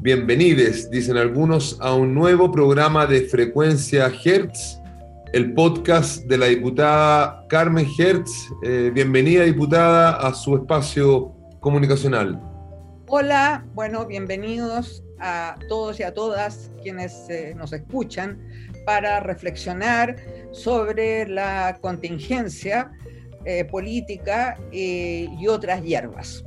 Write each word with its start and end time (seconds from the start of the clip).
bienvenides, 0.00 0.90
dicen 0.90 1.16
algunos, 1.16 1.76
a 1.80 1.92
un 1.94 2.14
nuevo 2.14 2.52
programa 2.52 3.06
de 3.06 3.22
Frecuencia 3.22 4.10
Hertz, 4.24 4.80
el 5.32 5.54
podcast 5.54 6.24
de 6.26 6.38
la 6.38 6.46
diputada 6.46 7.44
Carmen 7.48 7.86
Hertz. 7.98 8.48
Eh, 8.62 8.92
bienvenida, 8.94 9.42
diputada, 9.42 10.16
a 10.16 10.32
su 10.34 10.54
espacio 10.56 11.34
comunicacional. 11.60 12.40
Hola, 13.08 13.66
bueno, 13.74 14.06
bienvenidos 14.06 15.02
a 15.18 15.56
todos 15.68 15.98
y 15.98 16.04
a 16.04 16.14
todas 16.14 16.70
quienes 16.80 17.28
eh, 17.28 17.54
nos 17.56 17.72
escuchan 17.72 18.38
para 18.86 19.18
reflexionar 19.18 20.16
sobre 20.52 21.28
la 21.28 21.76
contingencia 21.80 22.92
eh, 23.44 23.64
política 23.64 24.56
y 24.70 25.46
otras 25.48 25.82
hierbas. 25.82 26.44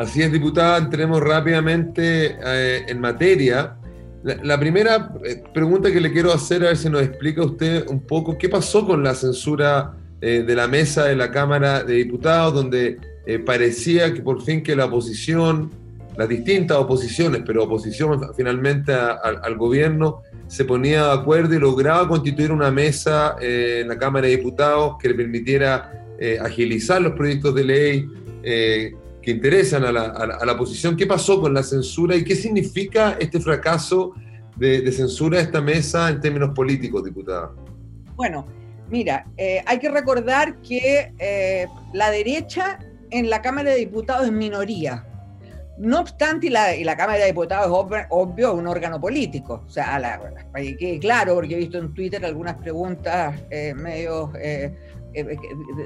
Así 0.00 0.22
es, 0.22 0.32
diputada, 0.32 0.78
entremos 0.78 1.20
rápidamente 1.20 2.38
eh, 2.42 2.86
en 2.88 3.00
materia. 3.02 3.76
La, 4.22 4.58
primera 4.58 5.12
eh, 5.22 5.42
pregunta 5.52 5.92
que 5.92 6.00
le 6.00 6.10
quiero 6.10 6.32
hacer, 6.32 6.62
a 6.62 6.68
ver 6.68 6.78
si 6.78 6.88
nos 6.88 7.02
explica 7.02 7.44
usted 7.44 7.86
un 7.86 8.00
poco 8.00 8.38
qué 8.38 8.48
pasó 8.48 8.86
con 8.86 9.02
la 9.02 9.14
censura 9.14 9.92
eh, 10.22 10.42
de 10.46 10.54
la 10.54 10.68
mesa 10.68 11.04
de 11.04 11.16
la 11.16 11.30
Cámara 11.30 11.84
de 11.84 11.96
Diputados, 11.96 12.54
donde 12.54 12.96
parecía 13.44 14.14
que 14.14 14.22
por 14.22 14.40
fin 14.40 14.62
que 14.62 14.74
la 14.74 14.86
oposición, 14.86 15.70
las 16.16 16.30
distintas 16.30 16.78
oposiciones, 16.78 17.42
pero 17.44 17.64
oposición 17.64 18.18
finalmente 18.34 18.94
al 18.94 19.56
gobierno, 19.58 20.22
se 20.46 20.64
ponía 20.64 21.04
de 21.04 21.12
acuerdo 21.12 21.54
y 21.54 21.58
lograba 21.58 22.08
constituir 22.08 22.52
una 22.52 22.70
mesa 22.70 23.36
en 23.38 23.86
la 23.86 23.98
Cámara 23.98 24.26
de 24.26 24.36
Diputados 24.38 24.94
que 24.98 25.10
le 25.10 25.14
permitiera 25.14 25.92
agilizar 26.42 27.02
los 27.02 27.12
proyectos 27.12 27.54
de 27.54 27.64
ley, 27.64 28.08
que 29.22 29.30
interesan 29.30 29.84
a 29.84 29.92
la, 29.92 30.02
a, 30.06 30.44
la, 30.44 30.52
oposición. 30.52 30.96
¿Qué 30.96 31.06
pasó 31.06 31.40
con 31.40 31.52
la 31.52 31.62
censura 31.62 32.16
y 32.16 32.24
qué 32.24 32.34
significa 32.34 33.16
este 33.20 33.40
fracaso 33.40 34.14
de, 34.56 34.90
censura 34.92 35.38
de 35.38 35.44
esta 35.44 35.60
mesa 35.60 36.08
en 36.08 36.20
términos 36.20 36.50
políticos, 36.54 37.04
diputada? 37.04 37.50
Bueno, 38.16 38.46
mira, 38.90 39.26
eh, 39.36 39.62
hay 39.66 39.78
que 39.78 39.90
recordar 39.90 40.60
que 40.62 41.12
eh, 41.18 41.66
la 41.92 42.10
derecha 42.10 42.78
en 43.10 43.28
la 43.28 43.42
Cámara 43.42 43.70
de 43.70 43.76
Diputados 43.76 44.26
es 44.26 44.32
minoría. 44.32 45.06
No 45.78 46.00
obstante, 46.00 46.48
y 46.48 46.50
la, 46.50 46.76
y 46.76 46.84
la 46.84 46.94
Cámara 46.94 47.20
de 47.20 47.26
Diputados 47.26 47.66
es 47.66 48.06
obvio, 48.10 48.52
un 48.52 48.66
órgano 48.66 49.00
político. 49.00 49.64
O 49.66 49.70
sea, 49.70 50.20
que 50.78 50.98
claro, 51.00 51.34
porque 51.36 51.54
he 51.54 51.58
visto 51.58 51.78
en 51.78 51.94
Twitter 51.94 52.22
algunas 52.24 52.56
preguntas 52.56 53.40
eh, 53.48 53.72
medio 53.74 54.30
eh, 54.38 54.76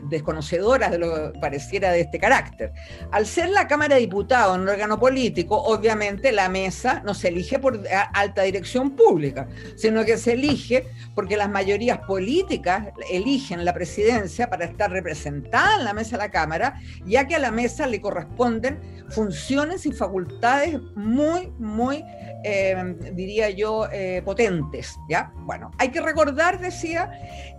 desconocedoras 0.08 0.90
de 0.90 0.98
lo 0.98 1.32
que 1.32 1.38
pareciera 1.38 1.92
de 1.92 2.00
este 2.00 2.18
carácter. 2.18 2.72
Al 3.10 3.26
ser 3.26 3.50
la 3.50 3.66
Cámara 3.66 3.94
de 3.94 4.02
Diputados 4.02 4.58
un 4.58 4.68
órgano 4.68 4.98
político, 4.98 5.56
obviamente 5.56 6.32
la 6.32 6.48
mesa 6.48 7.02
no 7.04 7.14
se 7.14 7.28
elige 7.28 7.58
por 7.58 7.80
alta 8.12 8.42
dirección 8.42 8.90
pública, 8.96 9.48
sino 9.76 10.04
que 10.04 10.16
se 10.16 10.32
elige 10.32 10.86
porque 11.14 11.36
las 11.36 11.50
mayorías 11.50 11.98
políticas 12.00 12.88
eligen 13.10 13.64
la 13.64 13.72
presidencia 13.72 14.48
para 14.48 14.64
estar 14.64 14.90
representada 14.90 15.78
en 15.78 15.84
la 15.84 15.94
mesa 15.94 16.16
de 16.16 16.24
la 16.24 16.30
Cámara, 16.30 16.80
ya 17.06 17.26
que 17.26 17.36
a 17.36 17.38
la 17.38 17.50
mesa 17.50 17.86
le 17.86 18.00
corresponden 18.00 18.80
funciones 19.10 19.86
y 19.86 19.92
facultades 19.92 20.80
muy, 20.96 21.52
muy, 21.58 22.04
eh, 22.44 22.96
diría 23.12 23.50
yo, 23.50 23.86
potentes. 24.24 24.96
¿ya? 25.08 25.32
Bueno, 25.40 25.70
hay 25.78 25.90
que 25.90 26.00
recordar, 26.00 26.60
decía, 26.60 27.10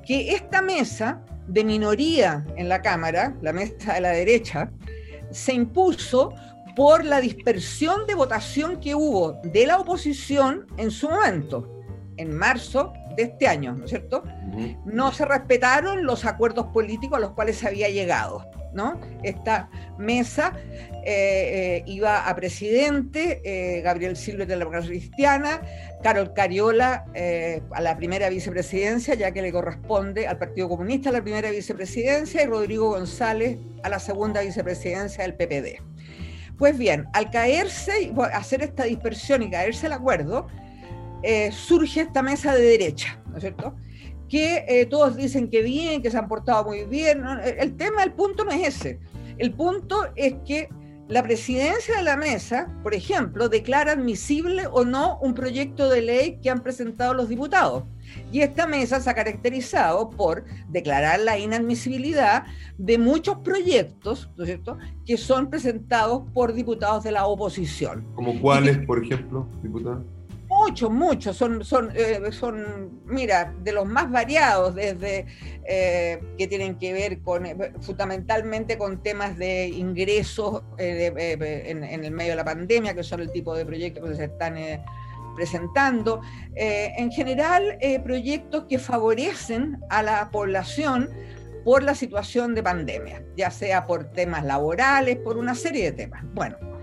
que 0.06 0.34
esta 0.34 0.62
mesa 0.62 1.22
de 1.47 1.63
minoría 1.63 2.45
en 2.56 2.69
la 2.69 2.81
Cámara, 2.81 3.35
la 3.41 3.53
mesa 3.53 3.94
de 3.94 4.01
la 4.01 4.09
derecha, 4.09 4.72
se 5.31 5.53
impuso 5.53 6.33
por 6.75 7.06
la 7.06 7.22
dispersión 7.22 8.06
de 8.06 8.16
votación 8.16 8.79
que 8.79 8.95
hubo 8.95 9.39
de 9.44 9.66
la 9.66 9.79
oposición 9.79 10.67
en 10.78 10.91
su 10.91 11.09
momento, 11.09 11.83
en 12.17 12.35
marzo 12.35 12.94
de 13.16 13.23
este 13.23 13.47
año, 13.47 13.73
¿no 13.73 13.85
es 13.85 13.91
cierto? 13.91 14.23
No 14.85 15.11
se 15.13 15.25
respetaron 15.25 16.06
los 16.06 16.25
acuerdos 16.25 16.67
políticos 16.67 17.17
a 17.17 17.22
los 17.22 17.31
cuales 17.31 17.57
se 17.57 17.67
había 17.67 17.89
llegado. 17.89 18.45
¿No? 18.75 19.00
Esta 19.24 19.69
mesa 19.97 20.53
eh, 21.03 21.03
eh, 21.06 21.84
iba 21.88 22.28
a 22.28 22.36
presidente, 22.36 23.41
eh, 23.44 23.81
Gabriel 23.81 24.16
Silva 24.18 24.46
de 24.46 24.58
la 24.58 24.66
Cristiana, 24.66 25.62
Carol 26.03 26.34
Cariola 26.34 27.06
a 27.72 27.81
la 27.81 27.97
primera 27.97 28.30
vicepresidencia, 28.30 29.16
ya 29.16 29.31
que 29.31 29.41
le 29.41 29.52
corresponde 29.52 30.28
al 30.28 30.38
Partido 30.38 30.69
Comunista 30.69 31.12
la 31.12 31.24
primera 31.24 31.50
vicepresidencia, 31.50 32.44
y 32.44 32.46
Rodrigo 32.46 32.90
González 32.90 33.58
a 33.84 33.90
la 33.90 34.00
segunda 34.00 34.41
vicepresidencia 34.41 35.24
del 35.24 35.36
PPD. 35.36 35.81
Pues 36.57 36.78
bien, 36.78 37.06
al 37.13 37.31
caerse, 37.31 38.13
hacer 38.34 38.62
esta 38.62 38.84
dispersión 38.84 39.42
y 39.42 39.50
caerse 39.50 39.88
el 39.88 39.94
acuerdo, 39.94 40.47
surge 41.52 42.02
esta 42.02 42.22
mesa 42.22 42.53
de 42.53 42.62
derecha, 42.62 43.19
¿no 43.28 43.38
es 43.38 43.42
cierto? 43.42 43.75
Que 44.30 44.66
eh, 44.68 44.86
todos 44.86 45.16
dicen 45.16 45.50
que 45.50 45.62
bien, 45.62 46.02
que 46.02 46.12
se 46.12 46.18
han 46.18 46.28
portado 46.28 46.66
muy 46.66 46.84
bien. 46.86 47.24
El 47.44 47.75
tema, 47.75 48.03
el 48.03 48.13
punto 48.13 48.44
no 48.44 48.52
es 48.52 48.68
ese. 48.68 49.00
El 49.38 49.53
punto 49.53 50.08
es 50.16 50.36
que 50.46 50.69
la 51.08 51.22
presidencia 51.22 51.97
de 51.97 52.03
la 52.03 52.18
mesa, 52.18 52.68
por 52.81 52.96
ejemplo, 52.96 53.47
declara 53.47 53.91
admisible 53.91 54.66
o 54.66 54.84
no 54.86 55.19
un 55.19 55.36
proyecto 55.36 55.88
de 55.88 56.02
ley 56.02 56.40
que 56.41 56.50
han 56.50 56.63
presentado 56.63 57.13
los 57.13 57.30
diputados. 57.30 57.84
Y 58.31 58.41
esta 58.41 58.66
mesa 58.66 59.00
se 59.00 59.09
ha 59.09 59.13
caracterizado 59.13 60.09
por 60.09 60.46
declarar 60.69 61.19
la 61.19 61.38
inadmisibilidad 61.38 62.46
de 62.80 62.97
muchos 62.97 63.38
proyectos, 63.40 64.31
¿no 64.36 64.46
es 64.46 64.50
cierto?, 64.50 64.80
que 65.06 65.18
son 65.18 65.52
presentados 65.52 66.24
por 66.34 66.53
diputados 66.53 67.03
de 67.03 67.12
la 67.12 67.28
oposición. 67.28 68.07
¿Como 68.16 68.42
cuáles, 68.42 68.80
por 68.80 69.03
ejemplo, 69.03 69.47
diputados? 69.62 70.03
Muchos, 70.66 70.90
muchos, 70.90 71.38
son, 71.38 71.64
son, 71.64 71.92
eh, 71.94 72.31
son, 72.31 73.02
mira, 73.06 73.53
de 73.62 73.72
los 73.72 73.86
más 73.86 74.09
variados, 74.09 74.74
desde 74.74 75.28
eh, 75.64 76.20
que 76.40 76.48
tienen 76.48 76.80
que 76.80 76.92
ver 76.92 77.22
con, 77.22 77.46
eh, 77.46 77.56
fundamentalmente 77.81 78.75
con 78.75 79.04
temas 79.04 79.38
de 79.38 79.68
ingresos 79.68 80.64
en, 80.80 81.84
el 81.84 82.12
medio 82.12 82.31
de 82.31 82.36
la 82.36 82.44
pandemia, 82.44 82.96
que 82.96 83.04
son 83.04 83.20
el 83.22 83.31
tipo 83.31 83.56
de 83.56 83.64
proyectos 83.64 84.09
que 84.09 84.16
se 84.16 84.24
están 84.24 84.56
presentando. 85.36 86.22
en 86.56 87.12
general, 87.12 87.78
proyectos 88.04 88.66
que 88.68 88.80
favorecen 88.80 89.78
a 89.90 90.02
la 90.02 90.31
población 90.31 91.12
por 91.64 91.84
la 91.84 91.94
situación 91.94 92.56
de 92.56 92.64
pandemia, 92.64 93.24
ya 93.38 93.52
sea 93.52 93.86
por 93.86 94.06
temas 94.06 94.44
laborales, 94.44 95.18
por 95.18 95.38
una 95.38 95.54
serie 95.54 95.92
de 95.92 95.92
temas. 95.92 96.24
Bueno. 96.34 96.75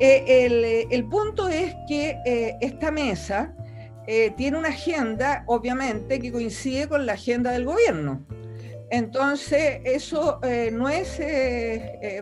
Eh, 0.00 0.86
el, 0.90 1.04
punto 1.08 1.48
es 1.48 1.74
que 1.86 2.18
eh, 2.24 2.56
esta 2.60 2.90
mesa 2.90 3.54
eh, 4.06 4.32
tiene 4.36 4.58
una 4.58 4.68
agenda, 4.68 5.44
obviamente, 5.46 6.18
que 6.18 6.32
coincide 6.32 6.88
con 6.88 7.06
la 7.06 7.12
agenda 7.12 7.52
del 7.52 7.64
gobierno. 7.64 8.26
Entonces, 8.90 9.80
eso 9.84 10.40
no 10.72 10.88
es 10.88 11.18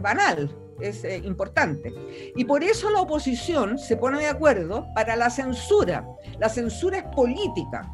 banal, 0.01 0.57
es 0.81 1.05
importante. 1.25 1.93
Y 2.35 2.45
por 2.45 2.63
eso 2.65 2.89
la 2.91 3.01
oposición 3.01 3.79
se 3.79 3.97
pone 3.97 4.21
de 4.21 4.29
acuerdo 4.29 4.87
para 4.95 5.17
la 5.17 5.29
censura. 5.29 6.07
La 6.39 6.49
censura 6.49 6.99
es 6.99 7.05
política. 7.15 7.91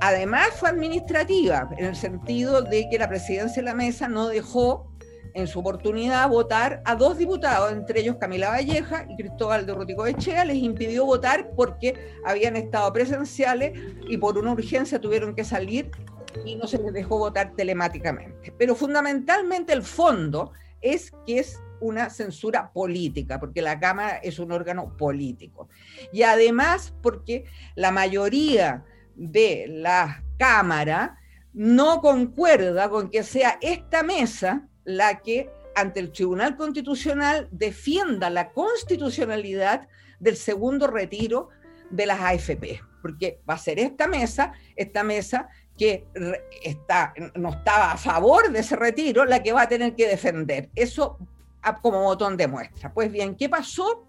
Además 0.00 0.50
fue 0.54 0.68
administrativa, 0.68 1.68
en 1.76 1.86
el 1.86 1.96
sentido 1.96 2.62
de 2.62 2.88
que 2.88 2.98
la 2.98 3.08
presidencia 3.08 3.62
de 3.62 3.66
la 3.66 3.74
mesa 3.74 4.06
no 4.06 4.28
dejó 4.28 4.92
en 5.34 5.46
su 5.46 5.60
oportunidad 5.60 6.28
votar 6.28 6.82
a 6.84 6.94
dos 6.94 7.18
diputados, 7.18 7.72
entre 7.72 8.00
ellos 8.00 8.16
Camila 8.20 8.50
Valleja 8.50 9.06
y 9.08 9.16
Cristóbal 9.16 9.66
de 9.66 9.74
Rutico 9.74 10.06
Echea, 10.06 10.44
les 10.44 10.56
impidió 10.56 11.04
votar 11.04 11.50
porque 11.56 12.12
habían 12.24 12.56
estado 12.56 12.92
presenciales 12.92 13.78
y 14.08 14.16
por 14.16 14.38
una 14.38 14.52
urgencia 14.52 15.00
tuvieron 15.00 15.34
que 15.34 15.44
salir 15.44 15.90
y 16.44 16.56
no 16.56 16.66
se 16.66 16.78
les 16.78 16.92
dejó 16.92 17.18
votar 17.18 17.54
telemáticamente. 17.54 18.52
Pero 18.58 18.74
fundamentalmente 18.74 19.72
el 19.72 19.82
fondo 19.82 20.52
es 20.80 21.12
que 21.26 21.40
es 21.40 21.60
una 21.80 22.10
censura 22.10 22.72
política, 22.72 23.38
porque 23.38 23.62
la 23.62 23.78
Cámara 23.78 24.16
es 24.16 24.38
un 24.38 24.52
órgano 24.52 24.96
político. 24.96 25.68
Y 26.12 26.22
además 26.22 26.94
porque 27.02 27.44
la 27.76 27.90
mayoría 27.90 28.84
de 29.14 29.66
la 29.68 30.24
Cámara 30.38 31.18
no 31.52 32.00
concuerda 32.00 32.88
con 32.88 33.10
que 33.10 33.22
sea 33.22 33.58
esta 33.60 34.02
mesa 34.02 34.67
la 34.88 35.20
que 35.20 35.50
ante 35.74 36.00
el 36.00 36.10
Tribunal 36.10 36.56
Constitucional 36.56 37.46
defienda 37.50 38.30
la 38.30 38.52
constitucionalidad 38.52 39.86
del 40.18 40.34
segundo 40.34 40.86
retiro 40.86 41.50
de 41.90 42.06
las 42.06 42.20
AFP, 42.20 42.80
porque 43.02 43.42
va 43.48 43.54
a 43.54 43.58
ser 43.58 43.78
esta 43.78 44.08
mesa, 44.08 44.52
esta 44.76 45.04
mesa 45.04 45.48
que 45.76 46.06
no 47.34 47.50
estaba 47.50 47.92
a 47.92 47.98
favor 47.98 48.50
de 48.50 48.60
ese 48.60 48.76
retiro, 48.76 49.26
la 49.26 49.42
que 49.42 49.52
va 49.52 49.62
a 49.62 49.68
tener 49.68 49.94
que 49.94 50.08
defender. 50.08 50.70
Eso 50.74 51.18
como 51.82 52.02
botón 52.04 52.38
de 52.38 52.48
muestra. 52.48 52.90
Pues 52.94 53.12
bien, 53.12 53.34
¿qué 53.34 53.50
pasó? 53.50 54.06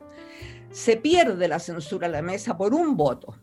Se 0.71 0.95
pierde 0.95 1.49
la 1.49 1.59
censura 1.59 2.07
a 2.07 2.09
la 2.09 2.21
mesa 2.21 2.55
por 2.57 2.73
un 2.73 2.95
voto. 2.95 3.35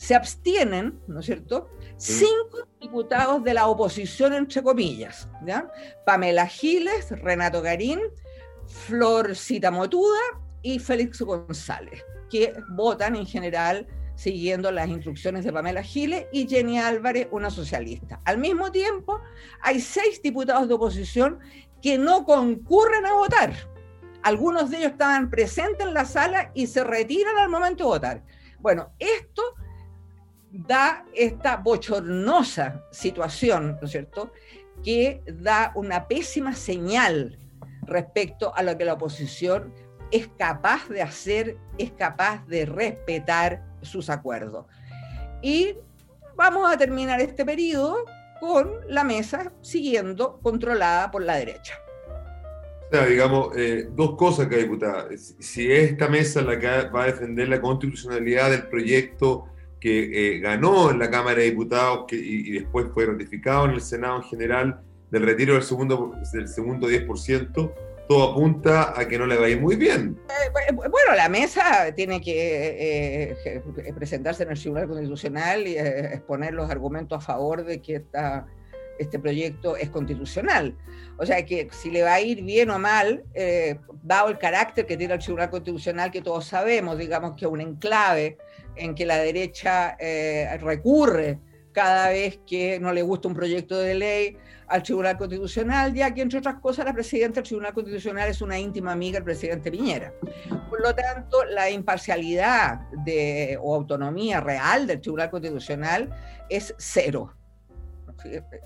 Se 0.00 0.14
abstienen, 0.14 0.98
¿no 1.08 1.20
es 1.20 1.26
cierto? 1.26 1.68
Cinco 1.98 2.66
diputados 2.80 3.44
de 3.44 3.52
la 3.52 3.66
oposición, 3.66 4.32
entre 4.32 4.62
comillas, 4.62 5.28
¿ya? 5.44 5.70
Pamela 6.06 6.46
Giles, 6.46 7.10
Renato 7.10 7.60
Garín, 7.60 8.00
Florcita 8.66 9.70
Motuda 9.70 10.18
y 10.62 10.78
Félix 10.78 11.20
González, 11.20 12.02
que 12.30 12.54
votan 12.70 13.14
en 13.14 13.26
general 13.26 13.86
siguiendo 14.14 14.72
las 14.72 14.88
instrucciones 14.88 15.44
de 15.44 15.52
Pamela 15.52 15.82
Giles 15.82 16.24
y 16.32 16.48
Jenny 16.48 16.78
Álvarez, 16.78 17.28
una 17.30 17.50
socialista. 17.50 18.22
Al 18.24 18.38
mismo 18.38 18.72
tiempo, 18.72 19.20
hay 19.60 19.82
seis 19.82 20.22
diputados 20.22 20.66
de 20.66 20.74
oposición 20.74 21.40
que 21.82 21.98
no 21.98 22.24
concurren 22.24 23.04
a 23.04 23.12
votar. 23.12 23.52
Algunos 24.22 24.70
de 24.70 24.78
ellos 24.78 24.92
estaban 24.92 25.28
presentes 25.28 25.86
en 25.86 25.92
la 25.92 26.06
sala 26.06 26.52
y 26.54 26.68
se 26.68 26.84
retiran 26.84 27.36
al 27.36 27.50
momento 27.50 27.84
de 27.84 27.90
votar. 27.90 28.24
Bueno, 28.60 28.94
esto 28.98 29.42
da 30.50 31.04
esta 31.14 31.56
bochornosa 31.56 32.84
situación, 32.90 33.78
¿no 33.80 33.86
es 33.86 33.92
cierto?, 33.92 34.32
que 34.82 35.22
da 35.26 35.72
una 35.74 36.08
pésima 36.08 36.54
señal 36.54 37.38
respecto 37.82 38.54
a 38.54 38.62
lo 38.62 38.76
que 38.78 38.84
la 38.84 38.94
oposición 38.94 39.74
es 40.10 40.28
capaz 40.38 40.88
de 40.88 41.02
hacer, 41.02 41.56
es 41.78 41.92
capaz 41.92 42.46
de 42.46 42.66
respetar 42.66 43.62
sus 43.82 44.10
acuerdos. 44.10 44.66
Y 45.42 45.76
vamos 46.36 46.72
a 46.72 46.76
terminar 46.76 47.20
este 47.20 47.44
periodo 47.44 48.04
con 48.40 48.72
la 48.88 49.04
mesa 49.04 49.52
siguiendo 49.60 50.40
controlada 50.42 51.10
por 51.10 51.22
la 51.22 51.36
derecha. 51.36 51.74
O 52.90 52.96
sea, 52.96 53.06
digamos, 53.06 53.56
eh, 53.56 53.88
dos 53.92 54.16
cosas 54.16 54.48
que 54.48 54.56
diputada. 54.56 55.08
Si 55.16 55.70
es 55.70 55.92
esta 55.92 56.08
mesa 56.08 56.42
la 56.42 56.58
que 56.58 56.88
va 56.88 57.04
a 57.04 57.06
defender 57.06 57.48
la 57.48 57.60
constitucionalidad 57.60 58.50
del 58.50 58.66
proyecto 58.66 59.46
que 59.80 60.34
eh, 60.36 60.38
ganó 60.38 60.90
en 60.90 60.98
la 60.98 61.10
Cámara 61.10 61.38
de 61.38 61.44
Diputados 61.44 62.04
que, 62.06 62.16
y, 62.16 62.52
después 62.52 62.86
fue 62.92 63.06
ratificado 63.06 63.64
en 63.64 63.72
el 63.72 63.80
Senado 63.80 64.16
en 64.16 64.24
general 64.24 64.80
del 65.10 65.22
retiro 65.22 65.54
del 65.54 65.62
segundo, 65.62 66.14
del 66.32 66.46
segundo 66.46 66.88
10%, 66.88 67.72
todo 68.08 68.32
apunta 68.32 68.98
a 68.98 69.08
que 69.08 69.18
no 69.18 69.26
le 69.26 69.36
va 69.36 69.46
a 69.46 69.48
ir 69.48 69.60
muy 69.60 69.76
bien. 69.76 70.18
Eh, 70.28 70.72
bueno, 70.72 71.14
la 71.16 71.28
mesa 71.28 71.92
tiene 71.94 72.20
que 72.20 73.34
eh, 73.44 73.62
presentarse 73.94 74.42
en 74.42 74.50
el 74.50 74.58
Tribunal 74.60 74.86
Constitucional 74.86 75.66
y 75.66 75.76
exponer 75.78 76.52
los 76.52 76.70
argumentos 76.70 77.18
a 77.18 77.20
favor 77.20 77.64
de 77.64 77.80
que 77.80 77.96
esta, 77.96 78.46
este 78.98 79.18
proyecto 79.18 79.76
es 79.76 79.88
constitucional. 79.90 80.76
O 81.16 81.26
sea 81.26 81.44
que 81.46 81.68
si 81.72 81.90
le 81.90 82.02
va 82.02 82.14
a 82.14 82.20
ir 82.20 82.42
bien 82.42 82.70
o 82.70 82.78
mal, 82.78 83.24
dado 84.02 84.28
el 84.28 84.38
carácter 84.38 84.86
que 84.86 84.96
tiene 84.96 85.14
el 85.14 85.20
Tribunal 85.20 85.50
Constitucional, 85.50 86.10
que 86.10 86.22
todos 86.22 86.46
sabemos, 86.46 86.98
digamos 86.98 87.34
que 87.36 87.46
es 87.46 87.50
un 87.50 87.60
enclave 87.60 88.38
en 88.76 88.94
que 88.94 89.06
la 89.06 89.18
derecha 89.18 89.96
eh, 89.98 90.56
recurre 90.60 91.38
cada 91.72 92.10
vez 92.10 92.40
que 92.46 92.80
no 92.80 92.92
le 92.92 93.02
gusta 93.02 93.28
un 93.28 93.34
proyecto 93.34 93.78
de 93.78 93.94
ley 93.94 94.36
al 94.66 94.82
Tribunal 94.82 95.18
Constitucional, 95.18 95.92
ya 95.92 96.12
que, 96.14 96.22
entre 96.22 96.38
otras 96.38 96.60
cosas, 96.60 96.84
la 96.84 96.92
presidenta 96.92 97.36
del 97.40 97.44
Tribunal 97.44 97.74
Constitucional 97.74 98.28
es 98.28 98.40
una 98.40 98.58
íntima 98.58 98.92
amiga 98.92 99.16
del 99.16 99.24
presidente 99.24 99.70
Piñera. 99.70 100.12
Por 100.68 100.80
lo 100.80 100.94
tanto, 100.94 101.44
la 101.44 101.70
imparcialidad 101.70 102.80
de, 103.04 103.58
o 103.60 103.74
autonomía 103.74 104.40
real 104.40 104.86
del 104.86 105.00
Tribunal 105.00 105.30
Constitucional 105.30 106.08
es 106.48 106.74
cero. 106.78 107.34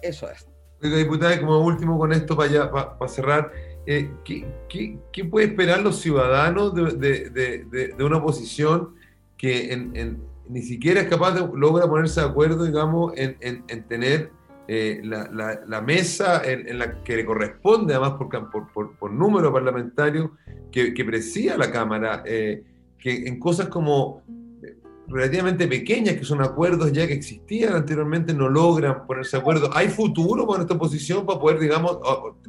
Eso 0.02 0.30
es. 0.30 0.46
Oiga, 0.82 0.98
diputada, 0.98 1.40
como 1.40 1.60
último 1.60 1.98
con 1.98 2.12
esto 2.12 2.36
para, 2.36 2.70
para, 2.70 3.08
cerrar, 3.08 3.50
eh, 3.86 4.10
¿qué, 4.24 4.44
qué, 4.68 4.98
qué, 5.10 5.24
puede 5.24 5.46
esperar 5.46 5.80
los 5.80 6.00
ciudadanos 6.00 6.74
de, 6.74 7.30
de, 7.30 7.64
de, 7.64 7.88
de 7.96 8.04
una 8.04 8.18
oposición 8.18 8.94
que 9.44 10.16
ni 10.48 10.62
siquiera 10.62 11.02
es 11.02 11.08
capaz 11.08 11.32
de 11.32 11.46
logra 11.54 11.86
ponerse 11.86 12.20
de 12.22 12.26
acuerdo, 12.26 12.64
digamos, 12.64 13.12
en, 13.14 13.84
tener 13.88 14.30
eh, 14.68 15.02
la, 15.04 15.80
mesa 15.82 16.40
en, 16.42 16.78
la 16.78 17.02
que 17.02 17.16
le 17.16 17.26
corresponde, 17.26 17.92
además 17.92 18.14
por, 18.18 18.96
por, 18.98 19.12
número 19.12 19.52
parlamentario, 19.52 20.32
que, 20.72 20.94
que 20.94 21.04
presida 21.04 21.58
la 21.58 21.70
Cámara, 21.70 22.22
eh, 22.24 22.64
que 22.98 23.28
en 23.28 23.38
cosas 23.38 23.68
como 23.68 24.22
eh, 24.62 24.78
relativamente 25.08 25.68
pequeñas, 25.68 26.16
que 26.16 26.24
son 26.24 26.40
acuerdos 26.40 26.90
ya 26.90 27.06
que 27.06 27.12
existían 27.12 27.74
anteriormente, 27.74 28.32
no 28.32 28.48
logran 28.48 29.06
ponerse 29.06 29.36
de 29.36 29.42
acuerdo. 29.42 29.68
¿Hay 29.74 29.88
futuro 29.88 30.46
para 30.46 30.62
esta 30.62 30.72
oposición 30.72 31.26
para 31.26 31.38
poder, 31.38 31.58
digamos, 31.58 31.98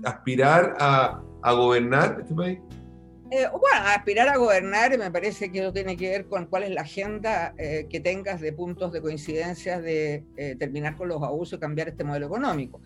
aspirar 0.06 0.78
a, 0.80 1.22
a 1.42 1.52
gobernar 1.52 2.20
este 2.22 2.34
país? 2.34 2.60
Eh, 3.38 3.50
bueno, 3.52 3.88
aspirar 3.88 4.30
a 4.30 4.38
gobernar 4.38 4.98
me 4.98 5.12
parece 5.12 5.52
que 5.52 5.60
eso 5.60 5.74
tiene 5.74 5.98
que 5.98 6.10
ver 6.10 6.26
con 6.28 6.46
cuál 6.46 6.64
es 6.64 6.70
la 6.70 6.82
agenda 6.82 7.54
eh, 7.58 7.86
que 7.90 8.00
tengas 8.00 8.40
de 8.40 8.54
puntos 8.54 8.94
de 8.94 9.02
coincidencia 9.02 9.82
de 9.82 10.24
eh, 10.38 10.56
terminar 10.58 10.96
con 10.96 11.10
los 11.10 11.22
abusos 11.22 11.58
y 11.58 11.60
cambiar 11.60 11.90
este 11.90 12.06
modelo 12.06 12.28
económico. 12.28 12.80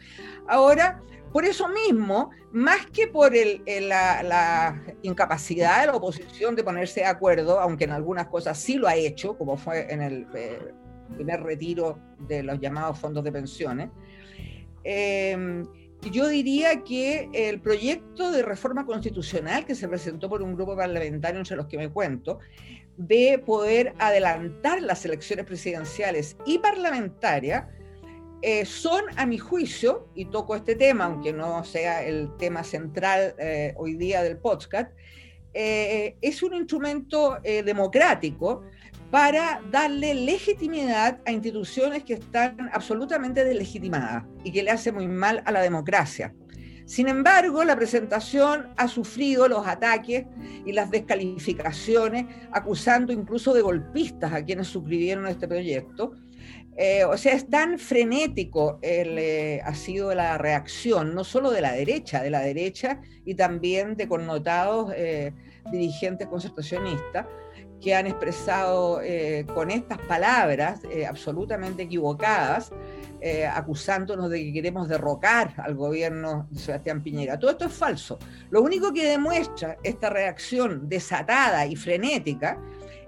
Ahora, 0.47 1.03
por 1.31 1.45
eso 1.45 1.67
mismo, 1.67 2.31
más 2.51 2.87
que 2.87 3.05
por 3.05 3.31
la, 3.31 4.23
la, 4.23 4.83
incapacidad 5.03 5.81
de 5.81 5.85
la 5.85 5.95
oposición 5.95 6.55
de 6.55 6.63
ponerse 6.63 7.01
de 7.01 7.05
acuerdo, 7.05 7.59
aunque 7.59 7.83
en 7.83 7.91
algunas 7.91 8.25
cosas 8.25 8.57
sí 8.57 8.77
lo 8.77 8.87
ha 8.87 8.95
hecho, 8.95 9.37
como 9.37 9.55
fue 9.55 9.93
en 9.93 10.01
el 10.01 10.25
primer 11.15 11.43
retiro 11.43 11.99
de 12.27 12.41
los 12.41 12.59
llamados 12.59 12.97
fondos 12.97 13.23
de 13.23 13.31
pensiones, 13.31 13.91
yo 16.01 16.27
diría 16.27 16.83
que 16.83 17.29
el 17.33 17.59
proyecto 17.59 18.31
de 18.31 18.43
reforma 18.43 18.85
constitucional 18.85 19.65
que 19.65 19.75
se 19.75 19.87
presentó 19.87 20.29
por 20.29 20.41
un 20.41 20.55
grupo 20.55 20.75
parlamentario 20.75 21.39
entre 21.39 21.55
los 21.55 21.67
que 21.67 21.77
me 21.77 21.89
cuento, 21.89 22.39
de 22.97 23.41
poder 23.45 23.93
adelantar 23.99 24.81
las 24.81 25.05
elecciones 25.05 25.45
presidenciales 25.45 26.37
y 26.45 26.59
parlamentarias, 26.59 27.65
eh, 28.41 28.65
son, 28.65 29.03
a 29.17 29.25
mi 29.25 29.37
juicio, 29.37 30.07
y 30.15 30.25
toco 30.25 30.55
este 30.55 30.75
tema, 30.75 31.05
aunque 31.05 31.33
no 31.33 31.63
sea 31.65 32.03
el 32.03 32.29
tema 32.37 32.63
central 32.63 33.35
eh, 33.37 33.73
hoy 33.77 33.95
día 33.95 34.23
del 34.23 34.37
podcast, 34.37 34.91
eh, 35.53 36.15
es 36.21 36.43
un 36.43 36.53
instrumento 36.53 37.37
democrático 37.43 38.63
para 39.11 39.61
darle 39.71 40.13
legitimidad 40.13 41.19
a 41.25 41.31
instituciones 41.31 42.03
que 42.03 42.13
están 42.13 42.69
absolutamente 42.73 43.43
deslegitimadas 43.43 44.23
y 44.43 44.51
que 44.51 44.63
le 44.63 44.71
hace 44.71 44.91
muy 44.91 45.07
mal 45.07 45.41
a 45.45 45.51
la 45.51 45.61
democracia. 45.61 46.33
Sin 46.89 47.07
embargo, 47.07 47.63
la 47.63 47.75
presentación 47.75 48.69
ha 48.75 48.87
sufrido 48.87 49.47
los 49.47 49.67
ataques 49.67 50.25
y 50.65 50.71
las 50.71 50.89
descalificaciones, 50.89 52.25
acusando 52.51 53.13
incluso 53.13 53.53
de 53.53 53.61
golpistas 53.61 54.33
a 54.33 54.43
quienes 54.43 54.69
suscribieron 54.69 55.27
este 55.27 55.47
proyecto. 55.47 56.13
Eh, 56.81 57.03
o 57.03 57.17
sea, 57.17 57.33
es 57.33 57.49
tan 57.49 57.77
frenético 57.77 58.79
eh, 58.81 59.59
ha 59.65 59.75
sido 59.75 60.15
la 60.15 60.37
reacción, 60.37 61.13
no 61.13 61.25
solo 61.25 61.51
de 61.51 61.59
la 61.59 61.73
derecha, 61.73 62.23
de 62.23 62.29
la 62.29 62.39
derecha 62.39 63.01
y 63.25 63.35
también 63.35 63.97
de 63.97 64.07
connotados 64.07 64.93
eh, 64.95 65.33
dirigentes 65.73 66.27
concertacionistas, 66.27 67.25
que 67.81 67.95
han 67.95 68.07
expresado 68.07 68.99
con 69.53 69.71
estas 69.71 69.99
palabras 69.99 70.81
absolutamente 71.07 71.83
equivocadas, 71.83 72.73
acusándonos 73.53 74.29
de 74.29 74.43
que 74.43 74.51
queremos 74.51 74.89
derrocar 74.89 75.53
al 75.57 75.75
gobierno 75.75 76.45
de 76.51 76.59
Sebastián 76.59 77.01
Piñera. 77.01 77.39
Todo 77.39 77.51
esto 77.51 77.67
es 77.67 77.71
falso. 77.71 78.19
Lo 78.49 78.61
único 78.61 78.91
que 78.91 79.05
demuestra 79.05 79.77
esta 79.81 80.09
reacción 80.09 80.89
desatada 80.89 81.65
y 81.67 81.77
frenética 81.77 82.61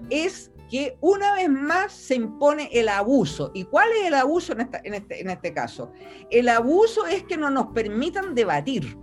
es 0.10 0.51
que 0.72 0.98
una 1.02 1.36
vez 1.36 1.50
más 1.50 1.92
se 1.92 2.16
impone 2.16 2.70
el 2.72 2.88
abuso. 2.88 3.52
¿Y 3.54 3.66
cuál 3.66 3.90
es 4.00 4.08
el 4.08 4.14
abuso 4.14 4.54
en, 4.54 4.70
en, 4.84 4.94
este, 4.94 5.22
en 5.22 5.30
este 5.30 5.54
caso? 5.54 5.92
El 6.32 6.48
abuso 6.48 7.06
es 7.06 7.24
que 7.24 7.36
no 7.38 7.52
nos 7.52 7.68
permitan 7.68 8.34
debatir 8.34 8.98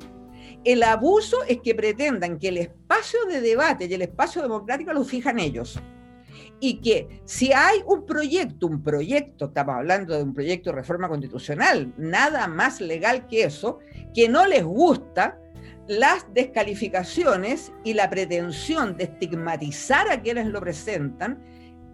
el 0.65 0.83
abuso 0.83 1.45
es 1.45 1.61
que 1.61 1.75
pretendan 1.75 2.39
que 2.39 2.49
el 2.49 2.59
espacio 2.59 3.21
de 3.27 3.41
debate 3.41 3.87
y 3.87 3.95
el 3.95 4.03
espacio 4.03 4.43
democrático 4.43 4.93
lo 4.93 5.05
fijan 5.05 5.39
ellos. 5.39 5.81
Y 6.61 6.81
que 6.81 7.21
si 7.25 7.53
hay 7.53 7.79
un 7.87 8.05
proyecto, 8.05 8.67
un 8.67 8.83
proyecto, 8.83 9.47
estamos 9.47 9.77
hablando 9.77 10.17
de 10.17 10.25
un 10.25 10.35
proyecto 10.35 10.71
de 10.71 10.77
reforma 10.77 11.09
constitucional, 11.09 11.93
nada 11.97 12.49
más 12.49 12.81
legal 12.81 13.29
que 13.29 13.45
eso, 13.45 13.79
que 14.13 14.29
no 14.29 14.47
les 14.47 14.65
gusta 14.65 15.41
las 15.87 16.27
descalificaciones 16.35 17.73
y 17.85 17.95
la 17.95 18.11
pretensión 18.11 18.97
de 18.97 19.05
estigmatizar 19.05 20.11
a 20.11 20.21
quienes 20.21 20.49
lo 20.49 20.61
presentan, 20.61 21.43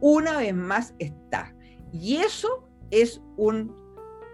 una 0.00 0.38
vez 0.38 0.54
más 0.54 0.94
está. 0.98 1.54
Y 1.92 2.16
eso 2.16 2.68
es 2.90 3.20
un, 3.36 3.74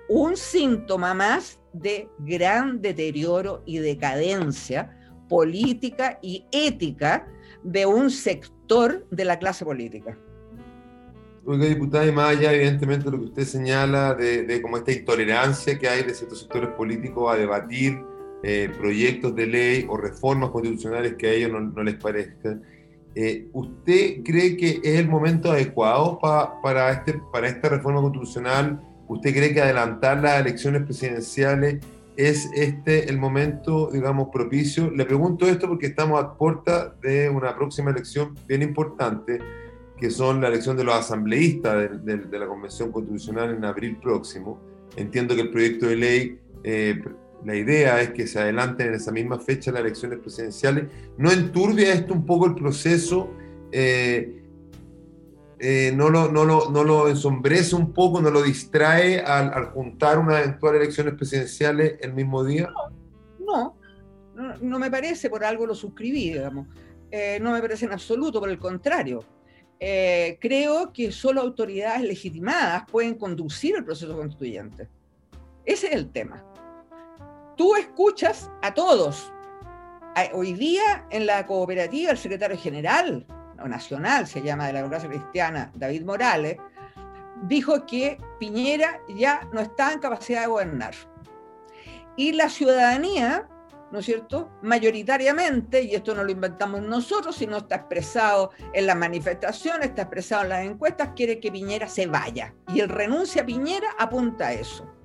un 0.09 0.37
síntoma 0.37 1.15
más 1.15 1.61
de 1.73 2.09
gran 2.19 2.81
deterioro 2.81 3.63
y 3.67 3.79
decadencia 3.79 4.97
política 5.29 6.19
y 6.23 6.45
ética 6.51 7.29
de 7.63 7.87
un 7.87 8.11
sector 8.11 9.07
de 9.11 9.25
la 9.25 9.39
clase 9.39 9.65
política. 9.65 10.19
Oiga, 11.45 11.67
diputada, 11.67 12.07
y 12.07 12.13
más 12.13 12.37
allá, 12.37 12.53
evidentemente, 12.53 13.11
lo 13.11 13.19
que 13.19 13.27
usted 13.27 13.45
señala 13.45 14.15
de, 14.15 14.43
de 14.43 14.61
como 14.61 14.77
esta 14.77 14.93
intolerancia 14.93 15.79
que 15.79 15.89
hay 15.89 16.03
de 16.03 16.15
ciertos 16.15 16.41
sectores 16.41 16.71
políticos 16.71 17.33
a 17.33 17.37
debatir 17.37 17.99
eh, 18.43 18.71
proyectos 18.79 19.35
de 19.35 19.47
ley 19.47 19.87
o 19.87 19.99
reformas 19.99 20.49
constitucionales 20.49 21.15
que 21.17 21.27
a 21.27 21.33
ellos 21.33 21.51
no, 21.51 21.83
les 21.83 21.97
parezcan, 21.97 22.63
eh, 23.15 23.49
¿usted 23.53 24.23
cree 24.25 24.57
que 24.57 24.81
es 24.83 24.99
el 24.99 25.09
momento 25.09 25.51
adecuado 25.51 26.19
para, 26.21 26.93
este, 26.93 27.21
para 27.33 27.49
esta 27.49 27.69
reforma 27.69 28.01
constitucional? 28.01 28.81
¿Usted 29.09 29.33
cree 29.33 29.53
que 29.53 29.61
adelantar 29.61 30.23
las 30.23 30.41
elecciones 30.41 30.83
presidenciales 30.85 31.79
es 32.17 32.49
este 32.55 33.11
el 33.11 33.19
momento, 33.19 33.91
digamos, 33.93 34.29
propicio? 34.33 34.91
Le 34.91 35.05
pregunto 35.05 35.47
esto 35.47 35.67
porque 35.67 35.87
estamos 35.87 36.23
a 36.23 36.35
puerta 36.35 36.95
de 37.03 37.29
una 37.29 37.57
próxima 37.57 37.91
elección 37.91 38.37
bien 38.47 38.63
importante 38.63 39.41
que 40.01 40.11
son 40.11 40.41
la 40.41 40.49
elección 40.49 40.77
de 40.77 40.85
los 40.85 40.95
asambleístas 40.95 42.05
de, 42.05 42.39
la 42.39 42.47
Convención 42.47 42.91
Constitucional 42.91 43.55
en 43.55 43.65
abril 43.65 43.99
próximo. 43.99 44.59
Entiendo 44.97 45.35
que 45.35 45.43
el 45.43 45.51
proyecto 45.51 45.87
de 45.87 45.97
ley, 45.97 46.39
eh, 46.65 47.03
la 47.45 47.57
idea 47.57 48.01
es 48.01 48.11
que 48.11 48.27
se 48.27 48.39
adelanten 48.39 48.89
en 48.89 48.95
esa 48.95 49.13
misma 49.13 49.39
fecha 49.39 49.73
las 49.73 49.81
elecciones 49.81 50.19
presidenciales. 50.19 50.89
¿No 51.17 51.31
enturbia 51.31 51.93
esto 51.93 52.15
un 52.15 52.27
poco 52.27 52.47
el 52.47 52.55
proceso? 52.55 53.31
Eh, 53.73 54.43
eh, 55.59 55.93
no, 55.95 56.11
lo, 56.11 56.31
no, 56.31 56.45
no, 56.45 56.85
lo, 56.85 57.09
ensombrece 57.09 57.77
un 57.77 57.93
poco, 57.93 58.21
no 58.21 58.31
lo 58.31 58.43
distrae 58.43 59.21
al, 59.21 59.67
juntar 59.67 60.19
unas 60.19 60.41
eventuales 60.41 60.83
elecciones 60.83 61.15
presidenciales 61.15 61.97
el 62.01 62.15
mismo 62.15 62.45
día? 62.45 62.69
No, 63.39 63.77
no, 64.61 64.79
me 64.79 64.91
parece, 64.91 65.29
por 65.29 65.45
algo 65.45 65.67
lo 65.67 65.75
suscribí, 65.75 66.33
digamos. 66.33 66.67
no 67.41 67.53
me 67.53 67.61
parece 67.61 67.85
en 67.85 67.93
absoluto, 67.93 68.41
por 68.41 68.49
el 68.49 68.59
contrario. 68.59 69.25
Eh, 69.83 70.37
creo 70.43 70.93
que 70.93 71.11
solo 71.11 71.41
autoridades 71.41 72.03
legitimadas 72.03 72.85
pueden 72.91 73.15
conducir 73.15 73.77
el 73.77 73.85
proceso 73.85 74.15
constituyente. 74.15 74.89
Ese 75.65 75.87
es 75.87 75.95
el 75.95 76.11
tema. 76.11 76.45
Tú 77.61 77.77
escuchas 77.77 78.51
a 78.63 78.73
todos. 78.73 79.31
Hoy 80.33 80.55
día 80.55 81.05
en 81.11 81.27
la 81.27 81.45
cooperativa 81.45 82.11
el 82.11 82.17
secretario 82.17 82.57
general 82.57 83.27
o 83.63 83.69
nacional, 83.69 84.27
se 84.27 84.41
llama 84.41 84.67
de 84.67 84.73
la 84.73 84.79
democracia 84.79 85.11
cristiana, 85.11 85.71
David 85.75 86.07
Morales, 86.07 86.57
dijo 87.43 87.85
que 87.85 88.17
Piñera 88.39 88.99
ya 89.11 89.47
no 89.53 89.61
está 89.61 89.93
en 89.93 89.99
capacidad 89.99 90.41
de 90.41 90.47
gobernar. 90.47 90.95
Y 92.17 92.33
la 92.33 92.49
ciudadanía 92.49 93.47
¿no 93.91 93.99
es 93.99 94.07
cierto? 94.07 94.51
Mayoritariamente, 94.63 95.83
y 95.83 95.95
esto 95.95 96.15
no 96.15 96.25
lo 96.25 96.31
inventamos 96.31 96.81
nosotros, 96.81 97.37
sino 97.37 97.59
está 97.59 97.75
expresado 97.75 98.53
en 98.73 98.87
las 98.87 98.97
manifestaciones, 98.97 99.89
está 99.89 100.03
expresado 100.03 100.45
en 100.45 100.49
las 100.49 100.65
encuestas, 100.65 101.11
quiere 101.15 101.41
que 101.41 101.53
Piñera 101.53 101.89
se 101.89 102.07
vaya. 102.07 102.55
Y 102.73 102.81
el 102.81 102.89
renuncia 102.89 103.43
a 103.43 103.45
Piñera 103.45 103.91
apunta 103.99 104.47
a 104.47 104.53
eso. 104.55 105.00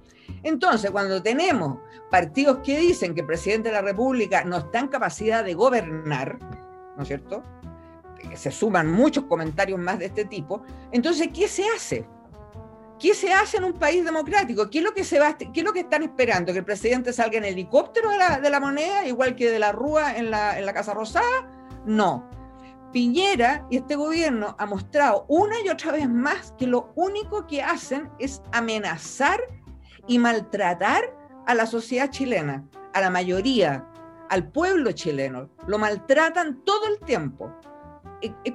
Entonces, 0.45 0.91
cuando 0.91 1.23
tenemos 1.23 1.79
partidos 2.11 2.59
que 2.59 2.77
dicen 2.77 3.15
que 3.15 3.21
el 3.21 3.27
presidente 3.27 3.69
de 3.69 3.73
la 3.73 3.81
República 3.81 4.43
no 4.43 4.57
está 4.57 4.77
en 4.77 4.89
capacidad 4.89 5.43
de 5.43 5.55
gobernar, 5.55 6.37
¿no 6.95 7.01
es 7.01 7.07
cierto? 7.07 7.41
Se 8.35 8.51
suman 8.51 8.91
muchos 8.91 9.23
comentarios 9.23 9.79
más 9.79 9.97
de 9.97 10.05
este 10.05 10.23
tipo. 10.23 10.61
Entonces, 10.91 11.29
¿qué 11.33 11.47
se 11.47 11.63
hace? 11.75 12.07
¿Qué 12.99 13.15
se 13.15 13.33
hace 13.33 13.57
en 13.57 13.63
un 13.63 13.73
país 13.73 14.05
democrático? 14.05 14.69
¿Qué 14.69 14.77
es 14.77 14.83
lo 14.83 14.93
que, 14.93 15.03
se 15.03 15.17
va, 15.17 15.35
qué 15.35 15.49
es 15.51 15.63
lo 15.63 15.73
que 15.73 15.79
están 15.79 16.03
esperando? 16.03 16.53
¿Que 16.53 16.59
el 16.59 16.65
presidente 16.65 17.11
salga 17.11 17.39
en 17.39 17.45
helicóptero 17.45 18.11
de 18.11 18.19
la, 18.19 18.39
de 18.39 18.49
la 18.51 18.59
moneda, 18.59 19.07
igual 19.07 19.35
que 19.35 19.49
de 19.49 19.57
la 19.57 19.71
Rúa 19.71 20.15
en 20.15 20.29
la, 20.29 20.59
en 20.59 20.65
la 20.67 20.73
Casa 20.75 20.93
Rosada? 20.93 21.49
No. 21.87 22.29
Piñera 22.93 23.65
y 23.71 23.77
este 23.77 23.95
gobierno 23.95 24.55
ha 24.59 24.67
mostrado 24.67 25.25
una 25.27 25.55
y 25.65 25.69
otra 25.69 25.91
vez 25.91 26.07
más 26.07 26.53
que 26.59 26.67
lo 26.67 26.93
único 26.95 27.47
que 27.47 27.63
hacen 27.63 28.11
es 28.19 28.43
amenazar 28.51 29.39
y 30.07 30.19
maltratar 30.19 31.15
a 31.45 31.53
la 31.53 31.65
sociedad 31.65 32.09
chilena, 32.09 32.67
a 32.93 33.01
la 33.01 33.09
mayoría, 33.09 33.88
al 34.29 34.51
pueblo 34.51 34.91
chileno. 34.91 35.50
Lo 35.67 35.77
maltratan 35.77 36.63
todo 36.63 36.88
el 36.88 37.00
tiempo. 37.00 37.53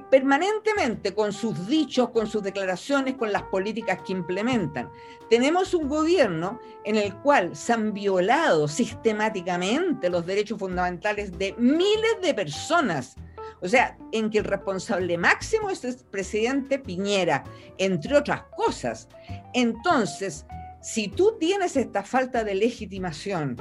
Permanentemente 0.09 1.13
con 1.13 1.31
sus 1.31 1.67
dichos, 1.67 2.09
con 2.09 2.27
sus 2.27 2.43
declaraciones, 2.43 3.15
con 3.15 3.31
las 3.31 3.43
políticas 3.43 3.99
que 4.05 4.11
implementan. 4.11 4.89
Tenemos 5.29 5.73
un 5.73 5.87
gobierno 5.87 6.59
en 6.83 6.97
el 6.97 7.15
cual 7.17 7.55
se 7.55 7.71
han 7.71 7.93
violado 7.93 8.67
sistemáticamente 8.67 10.09
los 10.09 10.25
derechos 10.25 10.59
fundamentales 10.59 11.37
de 11.37 11.55
miles 11.57 12.17
de 12.21 12.33
personas. 12.33 13.15
O 13.61 13.67
sea, 13.67 13.95
en 14.11 14.29
que 14.29 14.39
el 14.39 14.45
responsable 14.45 15.17
máximo 15.17 15.69
es 15.69 15.85
el 15.85 15.95
presidente 16.09 16.79
Piñera, 16.79 17.43
entre 17.77 18.17
otras 18.17 18.43
cosas. 18.57 19.07
Entonces, 19.53 20.45
si 20.81 21.07
tú 21.07 21.37
tienes 21.39 21.77
esta 21.77 22.03
falta 22.03 22.43
de 22.43 22.55
legitimación 22.55 23.57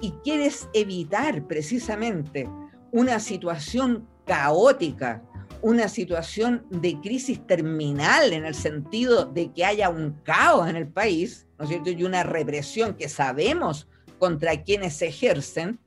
y 0.00 0.12
quieres 0.24 0.68
evitar 0.72 1.46
precisamente 1.46 2.48
una 2.92 3.20
situación 3.20 4.08
caótica 4.24 5.22
una 5.62 5.88
situación 5.88 6.66
de 6.70 7.00
crisis 7.00 7.46
terminal 7.46 8.32
en 8.32 8.44
el 8.44 8.54
sentido 8.54 9.24
de 9.24 9.52
que 9.52 9.64
haya 9.64 9.88
un 9.88 10.20
caos 10.24 10.68
en 10.68 10.74
el 10.74 10.88
país, 10.88 11.46
¿no 11.56 11.64
es 11.64 11.70
cierto? 11.70 11.90
Y 11.90 12.02
una 12.02 12.24
represión 12.24 12.94
que 12.94 13.08
sabemos 13.08 13.88
contra 14.18 14.62
quienes 14.64 14.94
se 14.94 15.06
ejercen, 15.06 15.78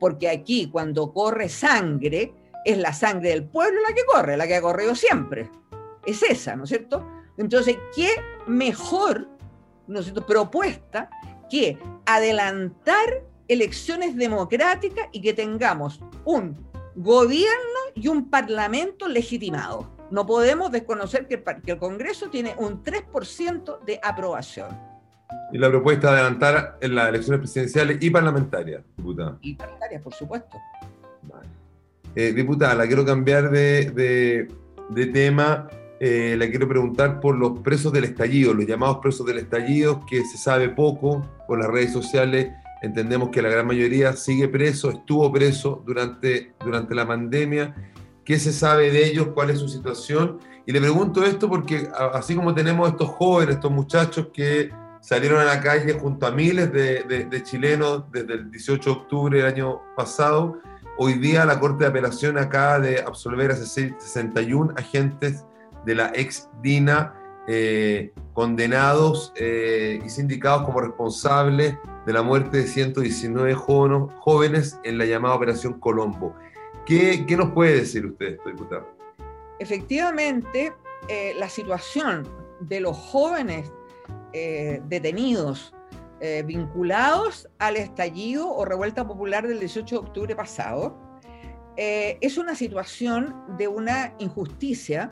porque 0.00 0.28
aquí 0.28 0.68
cuando 0.70 1.12
corre 1.12 1.48
sangre, 1.48 2.34
es 2.64 2.76
la 2.76 2.92
sangre 2.92 3.30
del 3.30 3.44
pueblo 3.44 3.80
la 3.88 3.94
que 3.94 4.04
corre, 4.04 4.36
la 4.36 4.46
que 4.46 4.56
ha 4.56 4.60
corrido 4.60 4.94
siempre. 4.94 5.48
Es 6.04 6.22
esa, 6.24 6.56
¿no 6.56 6.64
es 6.64 6.70
cierto? 6.70 7.06
Entonces, 7.38 7.78
¿qué 7.94 8.08
mejor, 8.48 9.28
¿no 9.86 10.00
es 10.00 10.12
propuesta 10.12 11.10
que 11.50 11.78
adelantar 12.06 13.24
elecciones 13.48 14.16
democráticas 14.16 15.08
y 15.12 15.20
que 15.20 15.34
tengamos 15.34 16.00
un 16.24 16.56
gobierno 16.94 17.80
y 17.94 18.08
un 18.08 18.30
parlamento 18.30 19.08
legitimado. 19.08 19.90
No 20.10 20.26
podemos 20.26 20.70
desconocer 20.72 21.26
que 21.26 21.42
el, 21.66 21.78
Congreso 21.78 22.30
tiene 22.30 22.54
un 22.58 22.82
3% 22.82 23.84
de 23.84 24.00
aprobación. 24.02 24.68
Y 25.52 25.58
la 25.58 25.68
propuesta 25.68 26.12
de 26.12 26.20
adelantar 26.20 26.78
en 26.80 26.94
las 26.94 27.08
elecciones 27.08 27.40
presidenciales 27.40 27.98
y 28.00 28.10
parlamentarias, 28.10 28.82
diputada. 28.96 29.38
Y 29.40 29.54
parlamentarias, 29.54 30.02
por 30.02 30.14
supuesto. 30.14 30.56
Eh, 32.16 32.32
diputada, 32.32 32.74
la 32.74 32.86
quiero 32.86 33.04
cambiar 33.04 33.50
de, 33.50 34.48
tema. 35.12 35.68
Eh, 36.00 36.34
la 36.38 36.48
quiero 36.48 36.66
preguntar 36.66 37.20
por 37.20 37.36
los 37.36 37.60
presos 37.60 37.92
del 37.92 38.04
estallido, 38.04 38.54
los 38.54 38.66
llamados 38.66 38.98
presos 39.02 39.26
del 39.26 39.38
estallido, 39.38 40.04
que 40.06 40.24
se 40.24 40.38
sabe 40.38 40.70
poco 40.70 41.22
por 41.46 41.58
las 41.58 41.68
redes 41.68 41.92
sociales 41.92 42.48
Entendemos 42.80 43.28
que 43.28 43.42
la 43.42 43.50
gran 43.50 43.66
mayoría 43.66 44.14
sigue 44.14 44.48
preso, 44.48 44.90
estuvo 44.90 45.30
preso 45.30 45.82
durante, 45.84 46.54
durante 46.64 46.94
la 46.94 47.06
pandemia. 47.06 47.74
¿Qué 48.24 48.38
se 48.38 48.52
sabe 48.52 48.90
de 48.90 49.06
ellos? 49.06 49.28
¿Cuál 49.34 49.50
es 49.50 49.58
su 49.58 49.68
situación? 49.68 50.38
Y 50.66 50.72
le 50.72 50.80
pregunto 50.80 51.22
esto 51.24 51.48
porque 51.48 51.88
así 52.14 52.34
como 52.34 52.54
tenemos 52.54 52.88
estos 52.88 53.08
jóvenes, 53.10 53.56
estos 53.56 53.70
muchachos 53.70 54.28
que 54.32 54.70
salieron 55.02 55.40
a 55.40 55.44
la 55.44 55.60
calle 55.60 55.92
junto 55.94 56.26
a 56.26 56.30
miles 56.30 56.72
de, 56.72 57.02
de, 57.04 57.42
chilenos 57.42 58.04
desde 58.12 58.34
el 58.34 58.50
18 58.50 58.90
de 58.90 58.96
octubre 58.96 59.38
del 59.38 59.46
año 59.46 59.80
pasado, 59.96 60.58
hoy 60.96 61.14
día 61.14 61.44
la 61.44 61.58
Corte 61.58 61.84
de 61.84 61.90
Apelación 61.90 62.38
acaba 62.38 62.78
de 62.78 63.00
absolver 63.00 63.50
a 63.50 63.56
61 63.56 64.74
agentes 64.76 65.44
de 65.84 65.94
la 65.94 66.12
ex 66.14 66.48
DINA 66.62 67.14
eh, 67.52 68.12
condenados 68.32 69.32
eh, 69.34 70.00
y 70.04 70.08
sindicados 70.08 70.64
como 70.64 70.80
responsables 70.80 71.76
de 72.06 72.12
la 72.12 72.22
muerte 72.22 72.58
de 72.58 72.66
119 72.68 73.54
jóvenes 73.54 74.78
en 74.84 74.98
la 74.98 75.04
llamada 75.04 75.34
Operación 75.34 75.80
Colombo. 75.80 76.36
¿Qué, 76.86 77.24
qué 77.26 77.36
nos 77.36 77.50
puede 77.50 77.76
decir 77.76 78.06
usted, 78.06 78.38
diputado? 78.46 78.86
Efectivamente, 79.58 80.72
eh, 81.08 81.34
la 81.38 81.48
situación 81.48 82.28
de 82.60 82.80
los 82.80 82.96
jóvenes 82.96 83.72
detenidos 84.32 85.74
vinculados 86.44 87.48
al 87.58 87.76
estallido 87.76 88.48
o 88.48 88.64
revuelta 88.64 89.04
popular 89.04 89.48
del 89.48 89.58
18 89.58 89.92
de 89.92 90.06
octubre 90.06 90.36
pasado 90.36 90.96
es 91.76 92.38
una 92.38 92.54
situación 92.54 93.34
de 93.58 93.66
una 93.66 94.14
injusticia, 94.18 95.10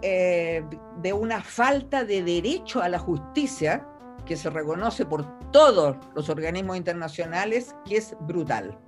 de 0.00 1.12
una 1.12 1.42
falta 1.42 2.04
de 2.04 2.22
derecho 2.22 2.80
a 2.80 2.88
la 2.88 2.98
justicia 2.98 3.86
que 4.24 4.36
se 4.36 4.50
reconoce 4.50 5.06
por 5.06 5.24
todos 5.50 5.96
los 6.14 6.28
organismos 6.28 6.76
internacionales, 6.76 7.74
que 7.86 7.96
es 7.96 8.14
brutal. 8.20 8.78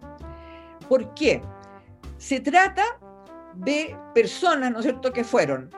¿Por 0.88 1.14
qué? 1.14 1.42
Se 2.18 2.40
trata 2.40 2.84
de 3.54 3.96
personas, 4.14 4.70
¿no 4.70 4.82
cierto?, 4.82 5.12
que 5.12 5.24
fueron 5.24 5.70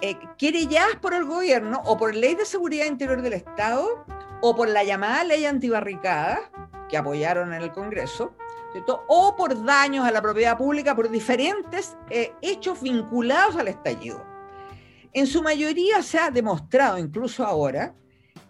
eh, 0.00 0.16
querelladas 0.38 0.96
por 1.00 1.14
el 1.14 1.24
gobierno 1.24 1.82
o 1.84 1.96
por 1.96 2.14
ley 2.14 2.34
de 2.34 2.44
seguridad 2.44 2.86
interior 2.86 3.22
del 3.22 3.32
Estado 3.32 4.04
o 4.42 4.54
por 4.54 4.68
la 4.68 4.84
llamada 4.84 5.24
ley 5.24 5.46
antibarricada 5.46 6.38
que 6.88 6.96
apoyaron 6.96 7.54
en 7.54 7.62
el 7.62 7.72
Congreso 7.72 8.34
o 9.08 9.34
por 9.36 9.64
daños 9.64 10.06
a 10.06 10.10
la 10.10 10.22
propiedad 10.22 10.56
pública 10.56 10.94
por 10.94 11.10
diferentes 11.10 11.96
eh, 12.10 12.32
hechos 12.42 12.80
vinculados 12.82 13.56
al 13.56 13.68
estallido. 13.68 14.24
En 15.12 15.26
su 15.26 15.42
mayoría 15.42 16.02
se 16.02 16.18
ha 16.18 16.30
demostrado, 16.30 16.98
incluso 16.98 17.44
ahora, 17.44 17.94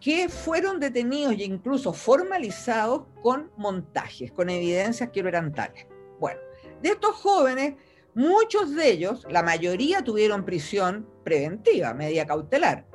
que 0.00 0.28
fueron 0.28 0.80
detenidos 0.80 1.34
e 1.34 1.44
incluso 1.44 1.92
formalizados 1.92 3.04
con 3.22 3.50
montajes, 3.56 4.32
con 4.32 4.50
evidencias 4.50 5.10
que 5.10 5.22
no 5.22 5.28
eran 5.28 5.52
tales. 5.52 5.86
Bueno, 6.18 6.40
de 6.82 6.90
estos 6.90 7.14
jóvenes, 7.16 7.74
muchos 8.14 8.74
de 8.74 8.90
ellos, 8.90 9.26
la 9.30 9.42
mayoría 9.42 10.02
tuvieron 10.02 10.44
prisión 10.44 11.08
preventiva, 11.24 11.94
media 11.94 12.26
cautelar. 12.26 12.86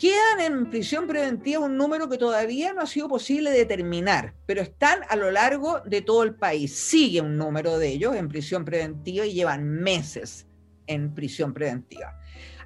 Quedan 0.00 0.40
en 0.40 0.70
prisión 0.70 1.06
preventiva 1.06 1.60
un 1.60 1.76
número 1.76 2.08
que 2.08 2.16
todavía 2.16 2.72
no 2.72 2.80
ha 2.80 2.86
sido 2.86 3.06
posible 3.06 3.50
determinar, 3.50 4.32
pero 4.46 4.62
están 4.62 5.00
a 5.10 5.14
lo 5.14 5.30
largo 5.30 5.80
de 5.80 6.00
todo 6.00 6.22
el 6.22 6.34
país. 6.34 6.74
Sigue 6.74 7.20
un 7.20 7.36
número 7.36 7.78
de 7.78 7.88
ellos 7.88 8.16
en 8.16 8.30
prisión 8.30 8.64
preventiva 8.64 9.26
y 9.26 9.34
llevan 9.34 9.68
meses 9.68 10.46
en 10.86 11.14
prisión 11.14 11.52
preventiva. 11.52 12.18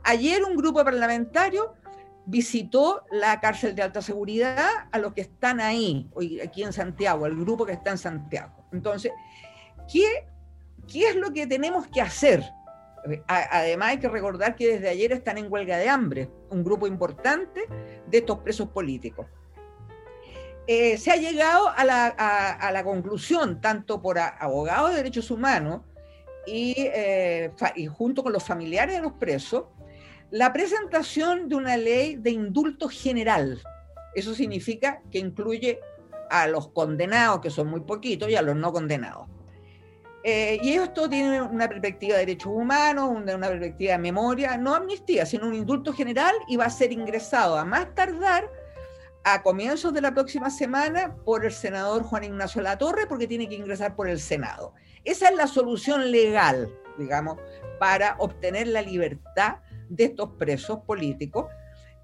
Ayer 0.04 0.44
un 0.44 0.54
grupo 0.54 0.84
parlamentario 0.84 1.74
visitó 2.24 3.04
la 3.10 3.40
cárcel 3.40 3.74
de 3.74 3.82
alta 3.82 4.00
seguridad 4.00 4.68
a 4.92 4.98
los 5.00 5.12
que 5.12 5.22
están 5.22 5.60
ahí, 5.60 6.08
aquí 6.40 6.62
en 6.62 6.72
Santiago, 6.72 7.26
el 7.26 7.34
grupo 7.34 7.66
que 7.66 7.72
está 7.72 7.90
en 7.90 7.98
Santiago. 7.98 8.64
Entonces, 8.72 9.10
¿qué, 9.92 10.28
qué 10.86 11.08
es 11.08 11.16
lo 11.16 11.32
que 11.32 11.48
tenemos 11.48 11.88
que 11.88 12.00
hacer? 12.00 12.44
Además 13.26 13.90
hay 13.90 13.98
que 13.98 14.08
recordar 14.08 14.56
que 14.56 14.74
desde 14.74 14.88
ayer 14.88 15.12
están 15.12 15.36
en 15.36 15.52
huelga 15.52 15.76
de 15.76 15.88
hambre, 15.88 16.30
un 16.50 16.64
grupo 16.64 16.86
importante 16.86 17.66
de 18.06 18.18
estos 18.18 18.38
presos 18.38 18.68
políticos. 18.68 19.26
Eh, 20.66 20.96
se 20.96 21.10
ha 21.10 21.16
llegado 21.16 21.68
a 21.68 21.84
la, 21.84 22.82
conclusión, 22.84 23.60
tanto 23.60 24.00
por 24.00 24.18
abogados 24.18 24.90
de 24.90 24.96
derechos 24.96 25.30
humanos 25.30 25.82
y, 26.46 26.74
eh, 26.78 27.52
y, 27.76 27.86
junto 27.86 28.22
con 28.22 28.32
los 28.32 28.42
familiares 28.42 28.96
de 28.96 29.02
los 29.02 29.12
presos, 29.12 29.66
la 30.30 30.52
presentación 30.52 31.48
de 31.48 31.56
una 31.56 31.76
ley 31.76 32.16
de 32.16 32.30
indulto 32.30 32.88
general. 32.88 33.62
Eso 34.14 34.34
significa 34.34 35.02
que 35.10 35.18
incluye 35.18 35.80
a 36.30 36.48
los 36.48 36.68
condenados, 36.68 37.40
que 37.40 37.50
son 37.50 37.68
muy 37.68 37.80
poquitos, 37.80 38.30
y 38.30 38.36
a 38.36 38.42
los 38.42 38.56
no 38.56 38.72
condenados. 38.72 39.28
Eh, 40.26 40.58
y 40.62 40.72
esto 40.72 41.06
tiene 41.06 41.42
una 41.42 41.68
perspectiva 41.68 42.14
de 42.14 42.20
derechos 42.20 42.50
humanos, 42.50 43.10
una, 43.14 43.36
una, 43.36 43.48
perspectiva 43.48 43.92
de 43.92 43.98
memoria, 43.98 44.56
no 44.56 44.74
amnistía, 44.74 45.26
sino 45.26 45.46
un 45.46 45.54
indulto 45.54 45.92
general 45.92 46.34
y 46.48 46.56
va 46.56 46.64
a 46.64 46.70
ser 46.70 46.92
ingresado 46.92 47.58
a 47.58 47.64
más 47.66 47.94
tardar 47.94 48.50
a 49.24 49.42
comienzos 49.42 49.92
de 49.92 50.00
la 50.00 50.14
próxima 50.14 50.48
semana 50.48 51.14
por 51.26 51.44
el 51.44 51.52
senador 51.52 52.04
Juan 52.04 52.24
Ignacio 52.24 52.62
Latorre, 52.62 53.06
porque 53.06 53.26
tiene 53.26 53.50
que 53.50 53.54
ingresar 53.54 53.96
por 53.96 54.08
el 54.08 54.18
Senado. 54.18 54.72
Esa 55.04 55.28
es 55.28 55.36
la 55.36 55.46
solución 55.46 56.10
legal, 56.10 56.70
digamos, 56.96 57.38
para 57.78 58.16
obtener 58.18 58.68
la 58.68 58.80
libertad 58.80 59.56
de 59.90 60.04
estos 60.04 60.30
presos 60.38 60.80
políticos 60.86 61.46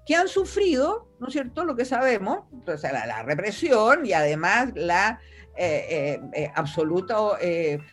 que 0.05 0.15
han 0.15 0.27
sufrido, 0.27 1.07
¿no 1.19 1.27
es 1.27 1.33
cierto?, 1.33 1.63
lo 1.63 1.75
que 1.75 1.85
sabemos, 1.85 2.45
la 2.65 3.23
represión 3.23 4.05
y 4.05 4.13
además 4.13 4.71
la 4.75 5.19
eh, 5.57 5.85
eh, 5.89 6.21
eh, 6.33 6.51
absoluta 6.55 7.17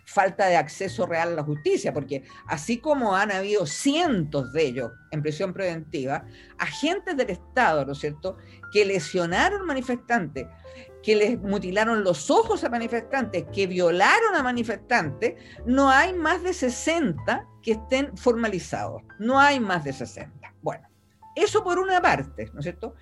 falta 0.04 0.46
de 0.46 0.56
acceso 0.56 1.06
real 1.06 1.32
a 1.32 1.36
la 1.36 1.42
justicia, 1.42 1.92
porque 1.92 2.22
así 2.46 2.78
como 2.78 3.16
han 3.16 3.32
habido 3.32 3.66
cientos 3.66 4.52
de 4.52 4.66
ellos 4.66 4.92
en 5.10 5.22
prisión 5.22 5.52
preventiva, 5.52 6.24
agentes 6.58 7.16
del 7.16 7.30
Estado, 7.30 7.84
¿no 7.84 7.92
es 7.92 7.98
cierto?, 7.98 8.36
que 8.72 8.84
lesionaron 8.84 9.66
manifestantes, 9.66 10.46
que 11.02 11.16
les 11.16 11.38
mutilaron 11.40 12.04
los 12.04 12.30
ojos 12.30 12.62
a 12.62 12.68
manifestantes, 12.68 13.44
que 13.52 13.66
violaron 13.66 14.34
a 14.36 14.42
manifestantes, 14.42 15.34
no 15.66 15.90
hay 15.90 16.12
más 16.12 16.42
de 16.42 16.52
60 16.52 17.44
que 17.62 17.72
estén 17.72 18.16
formalizados, 18.16 19.02
no 19.18 19.40
hay 19.40 19.58
más 19.58 19.84
de 19.84 19.92
60. 19.92 20.54
Bueno, 20.62 20.88
eso 21.34 21.64
por 21.64 21.78
una 21.78 22.00
parte, 22.00 22.48
¿no 22.52 22.60
es 22.60 22.64
cierto? 22.64 22.94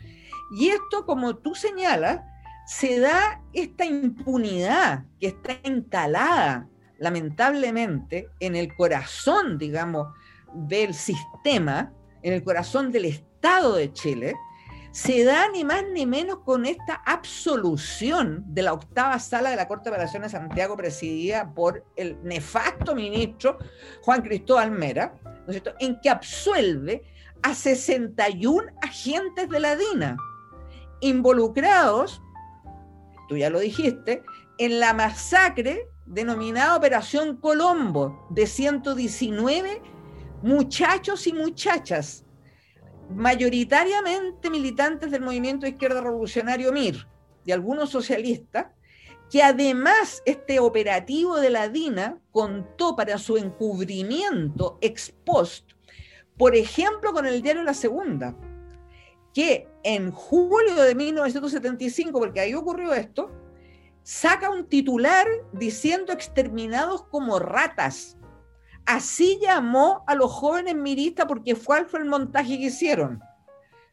Y 0.59 0.69
esto, 0.69 1.05
como 1.05 1.37
tú 1.37 1.55
señalas, 1.55 2.21
se 2.67 2.99
da 2.99 3.41
esta 3.53 3.85
impunidad 3.85 5.05
que 5.21 5.29
está 5.29 5.57
instalada 5.63 6.69
lamentablemente 6.99 8.29
en 8.41 8.57
el 8.57 8.75
corazón, 8.75 9.57
digamos, 9.57 10.09
del 10.53 10.93
sistema, 10.93 11.93
en 12.23 12.33
el 12.33 12.43
corazón 12.43 12.91
del 12.91 13.05
Estado 13.05 13.77
de 13.77 13.93
Chile, 13.93 14.35
se 14.91 15.25
da 15.25 15.49
ni 15.51 15.63
más 15.63 15.85
ni 15.93 16.07
menos 16.07 16.39
con 16.39 16.65
esta 16.65 17.03
absolución 17.05 18.43
de 18.49 18.63
la 18.63 18.73
octava 18.73 19.19
sala 19.19 19.51
de 19.51 19.57
la 19.57 19.69
Corte 19.69 19.91
de 19.91 19.97
Apelaciones 19.97 20.33
de 20.33 20.39
Santiago, 20.39 20.77
presidida 20.77 21.53
por 21.55 21.85
el 21.97 22.19
nefasto 22.25 22.95
ministro 22.95 23.59
Juan 24.03 24.23
Cristóbal 24.23 24.71
Mera, 24.71 25.15
¿no 25.23 25.53
es 25.53 25.61
cierto?, 25.61 25.75
en 25.79 26.01
que 26.01 26.09
absuelve 26.09 27.05
a 27.43 27.55
61 27.55 28.65
agentes 28.83 29.49
de 29.49 29.61
la 29.61 29.77
DINA 29.77 30.17
involucrados 31.01 32.23
tú 33.29 33.37
ya 33.37 33.51
lo 33.51 33.61
dijiste, 33.61 34.23
en 34.59 34.81
la 34.81 34.95
masacre 34.95 35.89
denominada 36.07 36.77
Operación 36.77 37.37
Colombo 37.37 38.27
de 38.31 38.47
119 38.47 39.83
muchachos 40.43 41.27
y 41.27 41.33
muchachas, 41.33 42.25
mayoritariamente 43.11 44.51
militantes 44.51 45.11
del 45.11 45.23
movimiento 45.23 45.67
izquierda 45.67 46.01
revolucionario 46.01 46.73
MIR, 46.73 47.07
de 47.45 47.53
algunos 47.53 47.91
socialistas, 47.91 48.67
que 49.31 49.43
además 49.43 50.23
este 50.25 50.61
operativo 50.61 51.37
de 51.37 51.51
la 51.51 51.69
DINA 51.69 52.19
contó 52.31 52.95
para 52.95 53.19
su 53.19 53.37
encubrimiento 53.37 54.79
ex 54.81 55.13
post, 55.25 55.73
por 56.37 56.55
ejemplo, 56.55 57.13
con 57.13 57.27
el 57.27 57.43
diario 57.43 57.65
La 57.65 57.75
Segunda, 57.75 58.37
que 59.33 59.69
en 59.87 60.11
julio 60.11 60.75
de 60.83 60.97
1975, 60.97 62.19
porque 62.19 62.41
ahí 62.41 62.55
ocurrió 62.55 62.93
esto, 62.93 63.31
saca 64.03 64.51
un 64.51 64.69
titular 64.69 65.29
diciendo 65.53 66.13
exterminados 66.13 67.05
como 67.05 67.39
ratas. 67.39 68.17
Así 68.85 69.39
llamó 69.41 70.03
a 70.09 70.17
los 70.17 70.33
jóvenes 70.33 70.75
miristas 70.75 71.27
porque 71.27 71.55
fue 71.55 71.85
el 71.95 72.05
montaje 72.07 72.59
que 72.59 72.65
hicieron. 72.65 73.23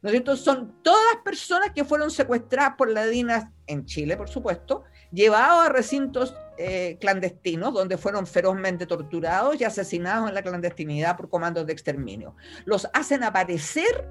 ¿No 0.01 0.09
es? 0.09 0.39
Son 0.39 0.81
todas 0.81 1.17
personas 1.23 1.69
que 1.75 1.85
fueron 1.85 2.09
secuestradas 2.09 2.73
por 2.75 2.89
la 2.89 3.05
DINAS 3.05 3.45
en 3.67 3.85
Chile, 3.85 4.17
por 4.17 4.29
supuesto, 4.29 4.85
llevados 5.11 5.67
a 5.67 5.69
recintos 5.69 6.35
eh, 6.57 6.97
clandestinos 6.99 7.71
donde 7.71 7.97
fueron 7.97 8.25
ferozmente 8.25 8.87
torturados 8.87 9.61
y 9.61 9.63
asesinados 9.63 10.27
en 10.27 10.33
la 10.33 10.41
clandestinidad 10.41 11.15
por 11.15 11.29
comandos 11.29 11.67
de 11.67 11.73
exterminio. 11.73 12.35
Los 12.65 12.89
hacen 12.93 13.23
aparecer 13.23 14.09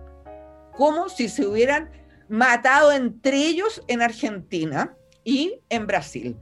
como 0.77 1.09
si 1.09 1.29
se 1.29 1.47
hubieran 1.47 1.91
matado 2.29 2.93
entre 2.93 3.37
ellos 3.37 3.83
en 3.89 4.03
Argentina 4.03 4.97
y 5.25 5.61
en 5.69 5.87
Brasil. 5.87 6.37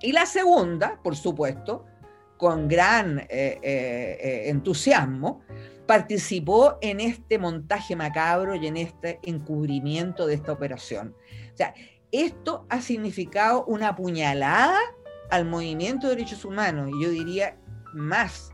Y 0.00 0.12
la 0.12 0.26
segunda, 0.26 1.00
por 1.02 1.16
supuesto, 1.16 1.84
con 2.36 2.68
gran 2.68 3.18
eh, 3.18 3.26
eh, 3.28 3.58
eh, 3.62 4.42
entusiasmo, 4.48 5.42
participó 5.86 6.78
en 6.80 7.00
este 7.00 7.38
montaje 7.38 7.96
macabro 7.96 8.54
y 8.54 8.66
en 8.66 8.76
este 8.76 9.18
encubrimiento 9.22 10.26
de 10.26 10.34
esta 10.34 10.52
operación. 10.52 11.16
O 11.52 11.56
sea, 11.56 11.74
esto 12.12 12.66
ha 12.68 12.80
significado 12.80 13.64
una 13.64 13.96
puñalada 13.96 14.78
al 15.30 15.44
movimiento 15.46 16.08
de 16.08 16.16
derechos 16.16 16.44
humanos 16.44 16.90
y 16.94 17.02
yo 17.02 17.10
diría 17.10 17.56
más, 17.92 18.52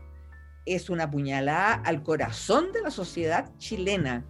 es 0.65 0.89
una 0.89 1.09
puñalada 1.11 1.73
al 1.73 2.03
corazón 2.03 2.71
de 2.71 2.81
la 2.81 2.89
sociedad 2.89 3.51
chilena, 3.57 4.25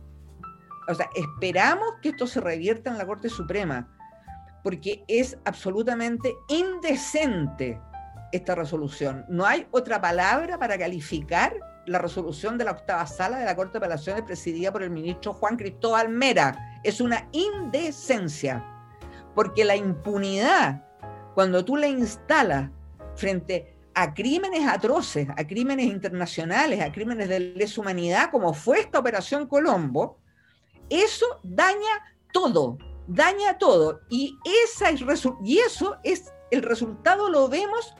o 0.87 0.95
sea, 0.95 1.09
esperamos 1.15 1.87
que 2.01 2.09
esto 2.09 2.27
se 2.27 2.41
revierta 2.41 2.89
en 2.89 2.97
la 2.97 3.05
Corte 3.05 3.29
Suprema, 3.29 3.87
porque 4.63 5.03
es 5.07 5.37
absolutamente 5.45 6.35
indecente 6.49 7.79
esta 8.31 8.55
resolución. 8.55 9.25
No 9.29 9.45
hay 9.45 9.67
otra 9.71 10.01
palabra 10.01 10.57
para 10.57 10.77
calificar 10.77 11.53
la 11.85 11.99
resolución 11.99 12.57
de 12.57 12.65
la 12.65 12.71
octava 12.71 13.05
sala 13.05 13.37
de 13.37 13.45
la 13.45 13.55
Corte 13.55 13.73
de 13.73 13.85
Apelaciones 13.85 14.23
presidida 14.23 14.71
por 14.71 14.83
el 14.83 14.89
ministro 14.89 15.33
Juan 15.33 15.55
Cristóbal 15.55 16.09
Mera. 16.09 16.79
Es 16.83 16.99
una 16.99 17.27
indecencia, 17.31 18.65
porque 19.35 19.65
la 19.65 19.75
impunidad, 19.75 20.83
cuando 21.35 21.63
tú 21.63 21.77
la 21.77 21.87
instalas 21.87 22.71
frente 23.15 23.77
a 23.93 24.13
crímenes 24.13 24.67
atroces, 24.67 25.27
a 25.37 25.47
crímenes 25.47 25.85
internacionales, 25.85 26.81
a 26.81 26.91
crímenes 26.91 27.29
de 27.29 27.39
lesa 27.39 27.81
humanidad, 27.81 28.29
como 28.31 28.53
fue 28.53 28.79
esta 28.79 28.99
Operación 28.99 29.47
Colombo, 29.47 30.19
eso 30.89 31.25
daña 31.43 32.15
todo, 32.31 32.77
daña 33.07 33.57
todo. 33.57 34.01
Y, 34.09 34.37
esa 34.65 34.89
es, 34.89 35.01
y 35.43 35.59
eso 35.59 35.97
es 36.03 36.33
el 36.51 36.63
resultado, 36.63 37.29
lo 37.29 37.47
vemos 37.47 37.95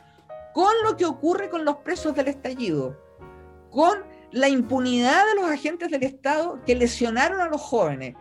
con 0.54 0.74
lo 0.84 0.96
que 0.96 1.06
ocurre 1.06 1.50
con 1.50 1.66
los 1.66 1.78
presos 1.78 2.16
del 2.16 2.30
estallido, 2.30 2.98
con 3.72 4.00
la 4.32 4.50
impunidad 4.50 5.26
de 5.28 5.36
los 5.36 5.50
agentes 5.50 5.92
del 5.92 6.04
Estado 6.04 6.60
que 6.66 6.76
lesionaron 6.76 7.42
a 7.42 7.48
los 7.48 7.62
jóvenes. 7.62 8.16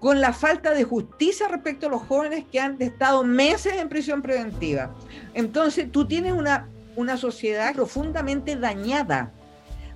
con 0.00 0.20
la 0.20 0.32
falta 0.32 0.72
de 0.72 0.82
justicia 0.82 1.46
respecto 1.46 1.86
a 1.86 1.90
los 1.90 2.02
jóvenes 2.02 2.44
que 2.50 2.58
han 2.58 2.82
estado 2.82 3.22
meses 3.22 3.74
en 3.74 3.88
prisión 3.88 4.20
preventiva. 4.20 4.92
Entonces, 5.32 5.92
tú 5.92 6.08
tienes 6.08 6.32
una, 6.32 6.68
una 6.96 7.16
sociedad 7.16 7.72
profundamente 7.72 8.56
dañada, 8.56 9.32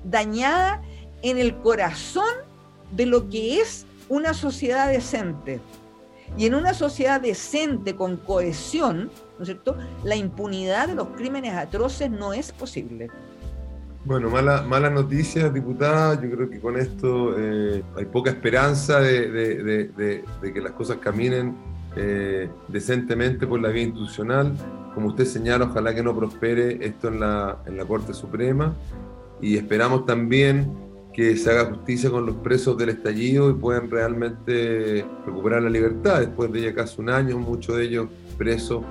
dañada 0.04 0.80
en 1.22 1.38
el 1.38 1.56
corazón 1.56 2.32
de 2.92 3.06
lo 3.06 3.28
que 3.28 3.60
es 3.60 3.84
una 4.08 4.34
sociedad 4.34 4.88
decente. 4.88 5.60
Y 6.36 6.46
en 6.46 6.54
una 6.54 6.74
sociedad 6.74 7.20
decente, 7.20 7.94
con 7.94 8.16
cohesión, 8.16 9.10
¿no 9.38 9.42
es 9.42 9.46
cierto?, 9.46 9.76
la 10.02 10.16
impunidad 10.16 10.88
de 10.88 10.94
los 10.94 11.08
crímenes 11.08 11.54
atroces 11.54 12.10
no 12.10 12.32
es 12.32 12.52
posible. 12.52 13.08
Bueno, 14.04 14.30
mala, 14.30 14.62
mala 14.62 14.88
noticia, 14.88 15.48
diputada. 15.48 16.20
Yo 16.20 16.30
creo 16.30 16.48
que 16.48 16.60
con 16.60 16.76
esto 16.76 17.34
eh, 17.36 17.82
hay 17.96 18.04
poca 18.04 18.30
esperanza 18.30 19.00
de, 19.00 20.22
que 20.40 20.60
las 20.60 20.72
cosas 20.72 20.98
caminen 20.98 21.56
eh, 21.96 22.48
decentemente 22.68 23.48
por 23.48 23.60
la 23.60 23.70
vía 23.70 23.82
institucional. 23.82 24.52
Como 24.94 25.08
usted 25.08 25.24
señala, 25.24 25.64
ojalá 25.64 25.92
que 25.92 26.04
no 26.04 26.16
prospere 26.16 26.86
esto 26.86 27.08
en 27.08 27.18
la, 27.18 27.58
en 27.66 27.76
la 27.76 27.84
Corte 27.84 28.14
Suprema. 28.14 28.74
Y 29.40 29.56
esperamos 29.56 30.06
también 30.06 30.85
que 31.16 31.34
se 31.36 31.50
haga 31.50 31.64
justicia 31.70 32.10
con 32.10 32.26
los 32.26 32.36
presos 32.36 32.76
del 32.76 32.90
estallido 32.90 33.50
y 33.50 33.54
puedan 33.54 33.90
realmente 33.90 35.02
recuperar 35.24 35.62
la 35.62 35.70
libertad 35.70 36.20
después 36.20 36.52
de 36.52 36.60
ya 36.60 36.74
casi 36.74 37.00
un 37.00 37.08
año, 37.08 37.38
muchos 37.38 37.78
de 37.78 37.84
ellos 37.84 38.08
presos. 38.36 38.84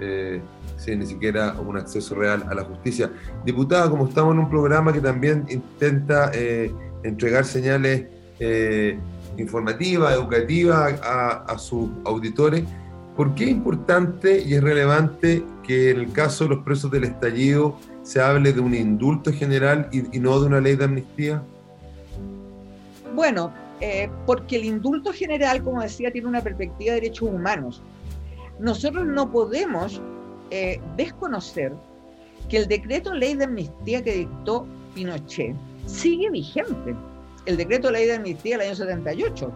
Eh, 0.00 0.40
sin 0.82 0.98
ni 0.98 1.06
siquiera 1.06 1.54
un 1.60 1.76
acceso 1.76 2.14
real 2.14 2.44
a 2.48 2.54
la 2.54 2.64
justicia. 2.64 3.10
Diputada, 3.44 3.88
como 3.88 4.08
estamos 4.08 4.34
en 4.34 4.40
un 4.40 4.50
programa 4.50 4.92
que 4.92 5.00
también 5.00 5.44
intenta 5.48 6.30
eh, 6.34 6.72
entregar 7.04 7.44
señales 7.44 8.06
eh, 8.40 8.98
informativas, 9.38 10.14
educativas 10.14 11.00
a, 11.02 11.56
sus 11.58 11.88
auditores, 12.04 12.64
¿por 13.16 13.34
qué 13.34 13.44
es 13.44 13.50
importante 13.50 14.42
y 14.42 14.54
es 14.54 14.62
relevante 14.62 15.44
que 15.62 15.90
en 15.90 16.00
el 16.00 16.12
caso 16.12 16.44
de 16.44 16.56
los 16.56 16.64
presos 16.64 16.90
del 16.90 17.04
estallido 17.04 17.78
se 18.02 18.20
hable 18.20 18.52
de 18.52 18.60
un 18.60 18.74
indulto 18.74 19.32
general 19.32 19.88
y, 19.92 20.18
no 20.18 20.40
de 20.40 20.46
una 20.46 20.60
ley 20.60 20.74
de 20.74 20.84
amnistía? 20.84 21.42
Bueno, 23.14 23.52
eh, 23.80 24.08
porque 24.26 24.56
el 24.56 24.64
indulto 24.64 25.12
general, 25.12 25.62
como 25.62 25.82
decía, 25.82 26.10
tiene 26.10 26.28
una 26.28 26.40
perspectiva 26.40 26.94
de 26.94 27.00
derechos 27.00 27.28
humanos. 27.28 27.82
Nosotros 28.58 29.06
no 29.06 29.30
podemos 29.30 30.00
eh, 30.50 30.80
desconocer 30.96 31.72
que 32.48 32.58
el 32.58 32.68
decreto 32.68 33.12
ley 33.12 33.34
de 33.34 33.44
amnistía 33.44 34.02
que 34.02 34.18
dictó 34.18 34.66
Pinochet 34.94 35.56
sigue 35.86 36.30
vigente. 36.30 36.94
El 37.46 37.56
decreto 37.56 37.90
ley 37.90 38.06
de 38.06 38.14
amnistía 38.14 38.56
del 38.56 38.68
año 38.68 38.76
78. 38.76 39.50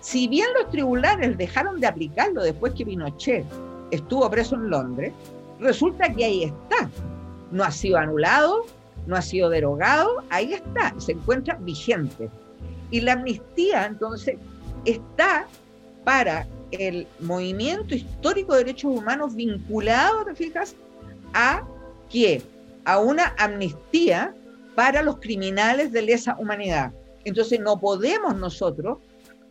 Si 0.00 0.28
bien 0.28 0.46
los 0.54 0.70
tribunales 0.70 1.36
dejaron 1.36 1.80
de 1.80 1.86
aplicarlo 1.86 2.42
después 2.42 2.74
que 2.74 2.84
Pinochet 2.86 3.44
estuvo 3.90 4.28
preso 4.30 4.54
en 4.54 4.70
Londres, 4.70 5.12
resulta 5.58 6.12
que 6.12 6.24
ahí 6.24 6.44
está. 6.44 6.88
No 7.50 7.64
ha 7.64 7.70
sido 7.70 7.98
anulado, 7.98 8.64
no 9.06 9.16
ha 9.16 9.22
sido 9.22 9.50
derogado, 9.50 10.22
ahí 10.30 10.54
está, 10.54 10.94
se 10.98 11.12
encuentra 11.12 11.56
vigente. 11.60 12.30
Y 12.92 13.00
la 13.00 13.14
amnistía, 13.14 13.86
entonces, 13.86 14.36
está 14.84 15.48
para 16.04 16.46
el 16.70 17.06
movimiento 17.20 17.94
histórico 17.94 18.52
de 18.52 18.60
derechos 18.60 18.96
humanos 18.96 19.34
vinculado, 19.34 20.24
¿te 20.24 20.34
fijas? 20.34 20.76
A 21.34 21.66
qué? 22.08 22.42
A 22.84 22.98
una 22.98 23.34
amnistía 23.38 24.34
para 24.74 25.02
los 25.02 25.18
criminales 25.18 25.90
de 25.92 26.02
lesa 26.02 26.36
humanidad. 26.38 26.92
Entonces 27.24 27.60
no 27.60 27.78
podemos 27.78 28.36
nosotros 28.36 28.98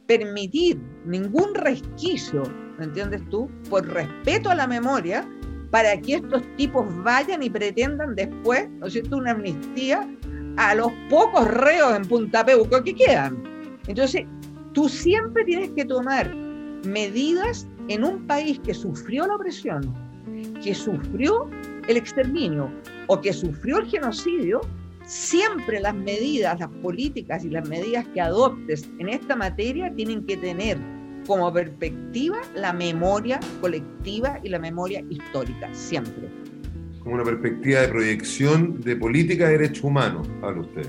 permitir 0.07 0.79
ningún 1.05 1.53
resquicio, 1.55 2.43
¿me 2.77 2.85
entiendes 2.85 3.21
tú? 3.29 3.49
Por 3.69 3.87
respeto 3.87 4.49
a 4.49 4.55
la 4.55 4.67
memoria, 4.67 5.27
para 5.69 5.99
que 5.99 6.15
estos 6.15 6.43
tipos 6.57 6.85
vayan 7.03 7.41
y 7.43 7.49
pretendan 7.49 8.15
después, 8.15 8.69
¿no 8.71 8.87
es 8.87 8.93
cierto?, 8.93 9.17
una 9.17 9.31
amnistía 9.31 10.07
a 10.57 10.75
los 10.75 10.91
pocos 11.09 11.47
reos 11.47 11.95
en 11.95 12.05
Punta 12.05 12.45
Peuco 12.45 12.83
que 12.83 12.95
quedan. 12.95 13.43
Entonces, 13.87 14.25
tú 14.73 14.87
siempre 14.89 15.43
tienes 15.45 15.69
que 15.71 15.85
tomar 15.85 16.33
medidas 16.85 17.67
en 17.87 18.03
un 18.03 18.25
país 18.27 18.59
que 18.59 18.73
sufrió 18.73 19.27
la 19.27 19.35
opresión, 19.35 19.93
que 20.63 20.73
sufrió 20.73 21.49
el 21.87 21.97
exterminio 21.97 22.71
o 23.07 23.19
que 23.19 23.33
sufrió 23.33 23.79
el 23.79 23.87
genocidio, 23.87 24.61
siempre 25.05 25.79
las 25.79 25.95
medidas, 25.95 26.59
las 26.59 26.69
políticas 26.81 27.43
y 27.43 27.49
las 27.49 27.67
medidas 27.67 28.05
que 28.13 28.21
adoptes 28.21 28.89
en 28.99 29.09
esta 29.09 29.35
materia 29.35 29.93
tienen 29.95 30.25
que 30.25 30.37
tener 30.37 30.77
como 31.27 31.51
perspectiva 31.51 32.37
la 32.55 32.73
memoria 32.73 33.39
colectiva 33.59 34.39
y 34.43 34.49
la 34.49 34.59
memoria 34.59 35.03
histórica, 35.09 35.69
siempre 35.73 36.40
como 37.03 37.15
una 37.15 37.23
perspectiva 37.23 37.81
de 37.81 37.87
proyección 37.87 38.79
de 38.81 38.95
política 38.95 39.47
de 39.47 39.57
derechos 39.57 39.83
humanos, 39.83 40.27
habla 40.41 40.61
usted. 40.61 40.87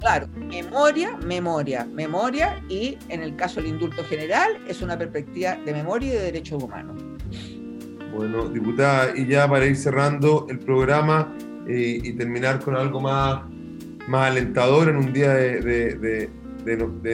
Claro, 0.00 0.28
memoria, 0.36 1.16
memoria, 1.26 1.86
memoria 1.92 2.62
y 2.68 2.96
en 3.08 3.22
el 3.22 3.34
caso 3.36 3.60
del 3.60 3.70
indulto 3.70 4.04
general 4.04 4.58
es 4.68 4.82
una 4.82 4.96
perspectiva 4.96 5.56
de 5.64 5.72
memoria 5.72 6.08
y 6.08 6.16
de 6.16 6.22
derechos 6.22 6.62
humanos. 6.62 7.02
Bueno, 8.14 8.48
diputada, 8.48 9.16
y 9.16 9.26
ya 9.26 9.48
para 9.48 9.66
ir 9.66 9.76
cerrando 9.76 10.46
el 10.48 10.58
programa 10.60 11.34
eh, 11.68 12.00
y 12.02 12.12
terminar 12.12 12.60
con 12.60 12.76
algo 12.76 13.00
más, 13.00 13.42
más 14.06 14.30
alentador 14.30 14.88
en 14.88 14.96
un 14.96 15.12
día 15.12 15.34
de, 15.34 16.30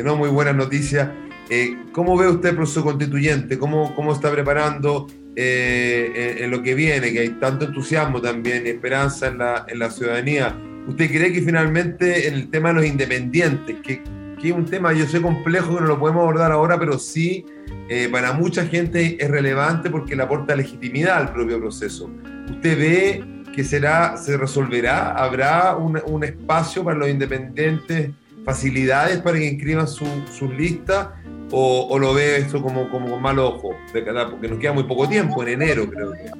no, 0.05 0.17
muy 0.17 0.29
buenas 0.29 0.55
noticias, 0.55 1.11
eh, 1.51 1.77
¿cómo 1.93 2.17
ve 2.17 2.29
usted 2.29 2.51
el 2.51 2.57
proceso 2.57 2.83
constituyente? 2.85 3.59
¿Cómo, 3.59 3.95
cómo 3.95 4.13
está 4.13 4.31
preparando? 4.31 5.07
Eh, 5.37 6.37
en, 6.40 6.51
lo 6.51 6.62
que 6.62 6.75
viene, 6.75 7.12
que 7.12 7.20
hay 7.20 7.31
tanto 7.31 7.64
entusiasmo 7.64 8.20
también 8.20 8.66
y 8.66 8.70
esperanza 8.70 9.27
en 9.27 9.38
la, 9.38 9.66
en 9.68 9.81
la 9.81 9.90
ciudadanía. 9.90 10.57
¿Usted 10.87 11.09
cree 11.09 11.33
que 11.33 11.42
finalmente 11.42 12.29
en 12.29 12.35
el 12.35 12.51
tema 12.51 12.68
de 12.68 12.75
los 12.77 12.87
independientes, 12.87 13.77
que, 13.83 14.03
que 14.40 14.49
es 14.49 14.55
un 14.55 14.64
tema, 14.64 14.92
yo 14.92 15.07
sé, 15.07 15.20
complejo, 15.20 15.75
que 15.75 15.81
no 15.81 15.88
lo 15.88 15.99
podemos 15.99 16.23
abordar 16.23 16.53
ahora, 16.53 16.79
pero 16.79 16.99
sí 16.99 17.44
eh, 17.88 18.09
para 18.11 18.33
mucha 18.33 18.64
gente 18.66 19.16
es 19.23 19.31
relevante 19.31 19.90
porque 19.90 20.16
le 20.16 20.23
aporta 20.23 20.55
legitimidad 20.55 21.18
al 21.18 21.33
propio 21.33 21.59
proceso. 21.59 22.11
¿Usted 22.49 22.79
ve 22.79 23.25
que 23.55 23.64
será, 23.64 24.16
se 24.16 24.37
resolverá? 24.37 25.12
¿Habrá 25.12 25.77
un, 25.77 26.01
un 26.07 26.25
espacio 26.25 26.85
para 26.85 26.97
los 26.97 27.09
independientes, 27.09 28.11
facilidades 28.44 29.18
para 29.18 29.38
que 29.38 29.47
inscriban 29.47 29.88
sus 29.88 30.09
su 30.33 30.51
listas? 30.51 31.09
O, 31.55 31.99
lo 31.99 32.14
ve 32.14 32.38
esto 32.38 32.61
como, 32.61 32.90
como 32.90 33.11
con 33.11 33.23
mal 33.23 33.38
ojo? 33.38 33.77
Porque 33.93 34.49
nos 34.49 34.59
queda 34.59 34.73
muy 34.73 34.85
poco 34.85 35.09
tiempo, 35.09 35.43
en 35.43 35.49
enero 35.49 35.88
creo 35.88 36.12
que. 36.12 36.31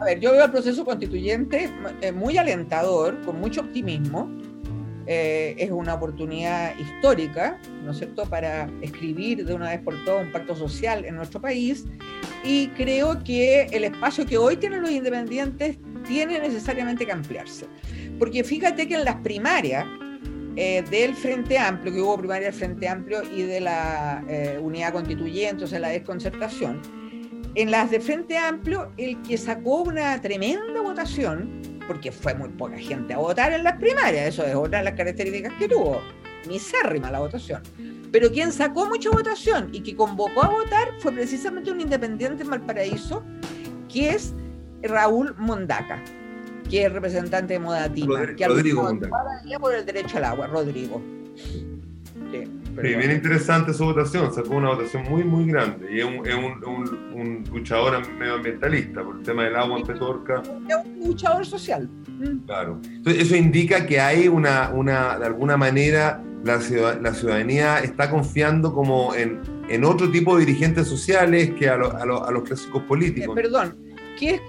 A 0.00 0.04
ver, 0.04 0.18
yo 0.18 0.32
veo 0.32 0.44
el 0.44 0.50
proceso 0.50 0.84
constituyente 0.84 1.70
eh, 2.00 2.10
muy 2.10 2.36
alentador, 2.36 3.20
con 3.22 3.40
mucho 3.40 3.60
optimismo. 3.60 4.28
Eh, 5.06 5.54
es 5.58 5.70
una 5.70 5.94
oportunidad 5.94 6.76
histórica, 6.78 7.58
¿no 7.84 7.92
es 7.92 7.98
cierto?, 7.98 8.24
para 8.26 8.68
escribir 8.82 9.44
de 9.44 9.54
una 9.54 9.70
vez 9.70 9.80
por 9.80 10.04
todas 10.04 10.26
un 10.26 10.32
pacto 10.32 10.56
social 10.56 11.04
en 11.04 11.16
nuestro 11.16 11.40
país. 11.40 11.86
Y 12.44 12.68
creo 12.68 13.22
que 13.22 13.68
el 13.72 13.84
espacio 13.84 14.26
que 14.26 14.38
hoy 14.38 14.56
tienen 14.56 14.82
los 14.82 14.90
independientes 14.90 15.78
tiene 16.06 16.40
necesariamente 16.40 17.06
que 17.06 17.12
ampliarse. 17.12 17.66
Porque 18.18 18.42
fíjate 18.44 18.88
que 18.88 18.94
en 18.94 19.04
las 19.04 19.16
primarias, 19.16 19.86
eh, 20.56 20.84
del 20.90 21.14
Frente 21.14 21.58
Amplio, 21.58 21.92
que 21.94 22.00
hubo 22.00 22.18
primaria 22.18 22.48
del 22.48 22.54
Frente 22.54 22.86
Amplio 22.86 23.22
y 23.34 23.42
de 23.42 23.60
la 23.60 24.22
eh, 24.28 24.58
Unidad 24.60 24.92
Constituyente, 24.92 25.64
o 25.64 25.66
sea, 25.66 25.78
la 25.78 25.88
desconcertación, 25.88 26.80
en 27.54 27.70
las 27.70 27.90
de 27.90 28.00
Frente 28.00 28.36
Amplio, 28.36 28.92
el 28.98 29.20
que 29.22 29.38
sacó 29.38 29.82
una 29.82 30.20
tremenda 30.20 30.80
votación, 30.82 31.62
porque 31.86 32.12
fue 32.12 32.34
muy 32.34 32.50
poca 32.50 32.78
gente 32.78 33.14
a 33.14 33.18
votar 33.18 33.52
en 33.52 33.64
las 33.64 33.78
primarias, 33.78 34.28
eso 34.28 34.44
es 34.44 34.54
otra 34.54 34.78
de 34.78 34.84
las 34.84 34.94
características 34.94 35.54
que 35.58 35.68
tuvo, 35.68 36.00
misérrima 36.46 37.10
la 37.10 37.20
votación. 37.20 37.62
Pero 38.10 38.30
quien 38.30 38.52
sacó 38.52 38.86
mucha 38.86 39.10
votación 39.10 39.70
y 39.72 39.82
que 39.82 39.96
convocó 39.96 40.44
a 40.44 40.48
votar 40.48 40.88
fue 40.98 41.12
precisamente 41.12 41.70
un 41.70 41.80
independiente 41.80 42.42
en 42.42 42.50
Valparaíso, 42.50 43.24
que 43.88 44.10
es 44.10 44.34
Raúl 44.82 45.34
Mondaca 45.38 46.02
que 46.72 46.86
es 46.86 46.92
representante 46.92 47.52
de 47.52 47.58
Modatima, 47.58 48.20
Rodrigo, 48.20 48.36
que 48.36 48.48
Rodrigo 48.48 48.98
por 49.60 49.74
el 49.74 49.84
derecho 49.84 50.16
al 50.16 50.24
agua, 50.24 50.46
Rodrigo. 50.46 51.02
Sí, 52.30 52.44
bien 52.74 53.10
interesante 53.10 53.74
su 53.74 53.84
votación, 53.84 54.32
sacó 54.32 54.56
una 54.56 54.70
votación 54.70 55.02
muy, 55.10 55.22
muy 55.22 55.44
grande 55.48 55.86
y 55.92 55.98
es 55.98 56.06
un, 56.06 56.26
es 56.26 56.34
un, 56.34 57.12
un, 57.12 57.44
luchador 57.52 58.00
medioambientalista 58.14 59.04
por 59.04 59.16
el 59.16 59.22
tema 59.22 59.44
del 59.44 59.56
agua 59.56 59.80
en 59.80 59.86
Petorca. 59.86 60.42
Es 60.66 60.76
un 60.76 61.08
luchador 61.08 61.44
social. 61.44 61.90
Mm. 62.08 62.46
Claro. 62.46 62.80
Entonces, 62.82 63.22
eso 63.22 63.36
indica 63.36 63.84
que 63.84 64.00
hay 64.00 64.28
una, 64.28 64.70
una 64.70 65.18
de 65.18 65.26
alguna 65.26 65.58
manera, 65.58 66.24
la, 66.42 66.58
la 67.02 67.12
ciudadanía 67.12 67.80
está 67.80 68.08
confiando 68.08 68.72
como 68.72 69.14
en, 69.14 69.42
en, 69.68 69.84
otro 69.84 70.10
tipo 70.10 70.38
de 70.38 70.46
dirigentes 70.46 70.88
sociales 70.88 71.50
que 71.58 71.68
a, 71.68 71.74
a, 71.74 72.02
a 72.02 72.30
los 72.30 72.42
clásicos 72.44 72.82
políticos. 72.84 73.36
Eh, 73.36 73.42
perdón, 73.42 73.76
¿qué 74.18 74.36
es 74.36 74.40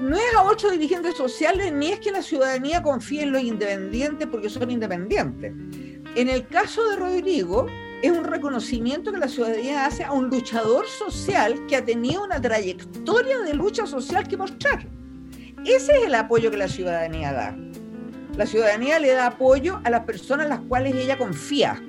no 0.00 0.16
es 0.16 0.34
a 0.36 0.44
ocho 0.44 0.70
dirigentes 0.70 1.16
sociales 1.16 1.72
ni 1.72 1.92
es 1.92 2.00
que 2.00 2.10
la 2.10 2.22
ciudadanía 2.22 2.82
confíe 2.82 3.22
en 3.22 3.32
los 3.32 3.42
independientes 3.42 4.26
porque 4.28 4.48
son 4.48 4.70
independientes. 4.70 5.52
En 6.14 6.28
el 6.28 6.46
caso 6.46 6.88
de 6.88 6.96
Rodrigo, 6.96 7.66
es 8.02 8.10
un 8.10 8.24
reconocimiento 8.24 9.12
que 9.12 9.18
la 9.18 9.28
ciudadanía 9.28 9.84
hace 9.84 10.04
a 10.04 10.12
un 10.12 10.28
luchador 10.28 10.86
social 10.86 11.66
que 11.66 11.76
ha 11.76 11.84
tenido 11.84 12.24
una 12.24 12.40
trayectoria 12.40 13.40
de 13.40 13.54
lucha 13.54 13.86
social 13.86 14.26
que 14.26 14.36
mostrar. 14.36 14.86
Ese 15.64 15.92
es 15.98 16.06
el 16.06 16.14
apoyo 16.14 16.50
que 16.50 16.56
la 16.56 16.68
ciudadanía 16.68 17.32
da. 17.32 17.56
La 18.36 18.46
ciudadanía 18.46 18.98
le 18.98 19.12
da 19.12 19.26
apoyo 19.26 19.80
a 19.84 19.90
las 19.90 20.04
personas 20.04 20.44
en 20.44 20.50
las 20.50 20.60
cuales 20.60 20.94
ella 20.94 21.18
confía. 21.18 21.82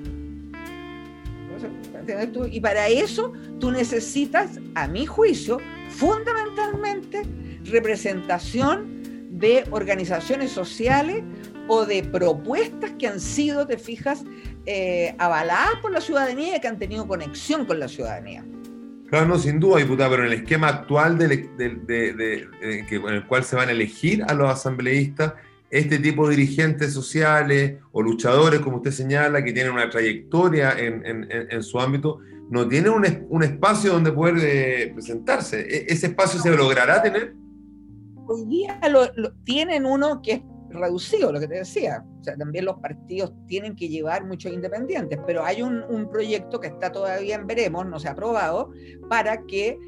Y 2.50 2.60
para 2.60 2.88
eso 2.88 3.32
tú 3.58 3.70
necesitas, 3.70 4.58
a 4.74 4.86
mi 4.88 5.06
juicio, 5.06 5.58
fundamentalmente 5.88 7.22
representación 7.64 9.02
de 9.30 9.64
organizaciones 9.70 10.50
sociales 10.52 11.22
o 11.68 11.86
de 11.86 12.02
propuestas 12.02 12.92
que 12.98 13.08
han 13.08 13.20
sido, 13.20 13.66
te 13.66 13.78
fijas, 13.78 14.24
eh, 14.66 15.14
avaladas 15.18 15.76
por 15.80 15.92
la 15.92 16.00
ciudadanía 16.00 16.56
y 16.56 16.60
que 16.60 16.68
han 16.68 16.78
tenido 16.78 17.06
conexión 17.06 17.64
con 17.64 17.80
la 17.80 17.88
ciudadanía. 17.88 18.44
Claro, 19.08 19.26
no, 19.26 19.38
sin 19.38 19.60
duda, 19.60 19.78
diputada, 19.78 20.10
pero 20.10 20.22
en 20.24 20.32
el 20.32 20.38
esquema 20.40 20.68
actual 20.68 21.18
de, 21.18 21.50
que, 22.88 22.96
en 22.96 23.08
el 23.08 23.26
cual 23.26 23.44
se 23.44 23.56
van 23.56 23.68
a 23.68 23.72
elegir 23.72 24.24
a 24.26 24.32
los 24.32 24.50
asambleístas, 24.50 25.34
este 25.70 25.98
tipo 25.98 26.28
de 26.28 26.36
dirigentes 26.36 26.92
sociales 26.92 27.78
o 27.92 28.02
luchadores, 28.02 28.60
como 28.60 28.76
usted 28.78 28.90
señala, 28.90 29.42
que 29.42 29.52
tienen 29.52 29.72
una 29.72 29.90
trayectoria 29.90 30.74
en, 30.78 31.62
su 31.62 31.80
ámbito, 31.80 32.20
no 32.50 32.68
tienen 32.68 32.92
un, 33.28 33.42
espacio 33.42 33.92
donde 33.92 34.12
poder 34.12 34.36
eh, 34.40 34.90
presentarse. 34.94 35.60
¿E-, 35.60 35.86
¿Ese 35.88 36.06
espacio 36.08 36.40
se 36.40 36.50
logrará 36.50 37.02
tener? 37.02 37.34
Hoy 38.26 38.44
día 38.46 38.80
lo, 38.88 39.32
tienen 39.44 39.86
uno 39.86 40.22
que 40.22 40.32
es 40.32 40.42
reducido, 40.70 41.32
lo 41.32 41.40
que 41.40 41.48
te 41.48 41.56
decía. 41.56 42.04
O 42.20 42.24
sea, 42.24 42.36
también 42.36 42.64
los 42.64 42.78
partidos 42.78 43.32
tienen 43.46 43.76
que 43.76 43.88
llevar 43.88 44.24
muchos 44.26 44.52
independientes, 44.52 45.18
pero 45.26 45.44
hay 45.44 45.62
un, 45.62 45.82
un 45.82 46.08
proyecto 46.08 46.60
que 46.60 46.68
está 46.68 46.92
todavía 46.92 47.34
en 47.34 47.46
veremos, 47.46 47.86
no 47.86 47.98
se 47.98 48.08
ha 48.08 48.12
aprobado, 48.12 48.70
para 49.08 49.42
que 49.46 49.78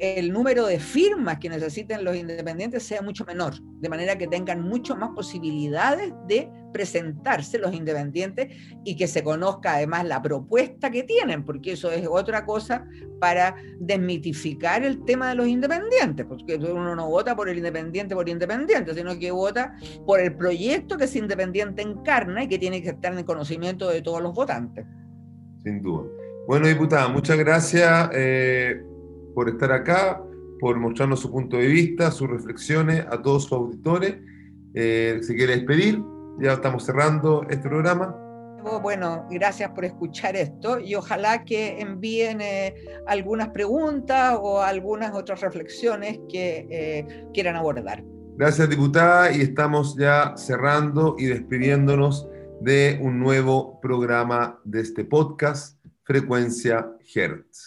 el 0.00 0.32
número 0.32 0.66
de 0.66 0.78
firmas 0.78 1.38
que 1.38 1.48
necesiten 1.48 2.04
los 2.04 2.16
independientes 2.16 2.82
sea 2.82 3.02
mucho 3.02 3.24
menor, 3.24 3.54
de 3.80 3.88
manera 3.88 4.16
que 4.16 4.26
tengan 4.26 4.62
mucho 4.62 4.96
más 4.96 5.10
posibilidades 5.10 6.12
de 6.26 6.48
presentarse 6.72 7.58
los 7.58 7.72
independientes 7.72 8.48
y 8.84 8.96
que 8.96 9.06
se 9.06 9.22
conozca 9.22 9.74
además 9.74 10.04
la 10.04 10.20
propuesta 10.20 10.90
que 10.90 11.04
tienen, 11.04 11.44
porque 11.44 11.72
eso 11.72 11.90
es 11.90 12.06
otra 12.10 12.44
cosa 12.44 12.86
para 13.20 13.54
desmitificar 13.78 14.84
el 14.84 15.04
tema 15.04 15.28
de 15.30 15.36
los 15.36 15.46
independientes, 15.46 16.26
porque 16.26 16.56
uno 16.56 16.96
no 16.96 17.08
vota 17.08 17.36
por 17.36 17.48
el 17.48 17.58
independiente 17.58 18.14
por 18.14 18.28
independiente, 18.28 18.94
sino 18.94 19.18
que 19.18 19.30
vota 19.30 19.76
por 20.04 20.20
el 20.20 20.34
proyecto 20.34 20.96
que 20.96 21.04
ese 21.04 21.18
independiente 21.20 21.82
encarna 21.82 22.42
y 22.44 22.48
que 22.48 22.58
tiene 22.58 22.82
que 22.82 22.90
estar 22.90 23.12
en 23.12 23.18
el 23.18 23.24
conocimiento 23.24 23.88
de 23.88 24.02
todos 24.02 24.20
los 24.20 24.34
votantes. 24.34 24.84
Sin 25.62 25.80
duda. 25.80 26.04
Bueno, 26.46 26.66
diputada, 26.66 27.08
muchas 27.08 27.38
gracias. 27.38 28.10
Eh, 28.12 28.82
por 29.34 29.48
estar 29.48 29.72
acá, 29.72 30.22
por 30.60 30.78
mostrarnos 30.78 31.20
su 31.20 31.30
punto 31.30 31.56
de 31.56 31.66
vista, 31.66 32.10
sus 32.10 32.28
reflexiones 32.28 33.04
a 33.10 33.20
todos 33.20 33.44
sus 33.44 33.52
auditores. 33.52 34.16
Eh, 34.74 35.20
si 35.22 35.34
quiere 35.36 35.56
despedir, 35.56 36.02
ya 36.40 36.54
estamos 36.54 36.84
cerrando 36.84 37.44
este 37.48 37.68
programa. 37.68 38.16
Bueno, 38.82 39.26
gracias 39.30 39.70
por 39.72 39.84
escuchar 39.84 40.36
esto 40.36 40.80
y 40.80 40.94
ojalá 40.94 41.44
que 41.44 41.80
envíen 41.80 42.40
eh, 42.40 42.74
algunas 43.06 43.48
preguntas 43.48 44.38
o 44.40 44.62
algunas 44.62 45.14
otras 45.14 45.42
reflexiones 45.42 46.18
que 46.30 46.66
eh, 46.70 47.26
quieran 47.34 47.56
abordar. 47.56 48.02
Gracias, 48.36 48.68
diputada, 48.68 49.30
y 49.32 49.42
estamos 49.42 49.96
ya 49.96 50.34
cerrando 50.36 51.14
y 51.18 51.26
despidiéndonos 51.26 52.26
de 52.60 52.98
un 53.02 53.20
nuevo 53.20 53.80
programa 53.80 54.58
de 54.64 54.80
este 54.80 55.04
podcast, 55.04 55.78
Frecuencia 56.04 56.90
Hertz 57.14 57.66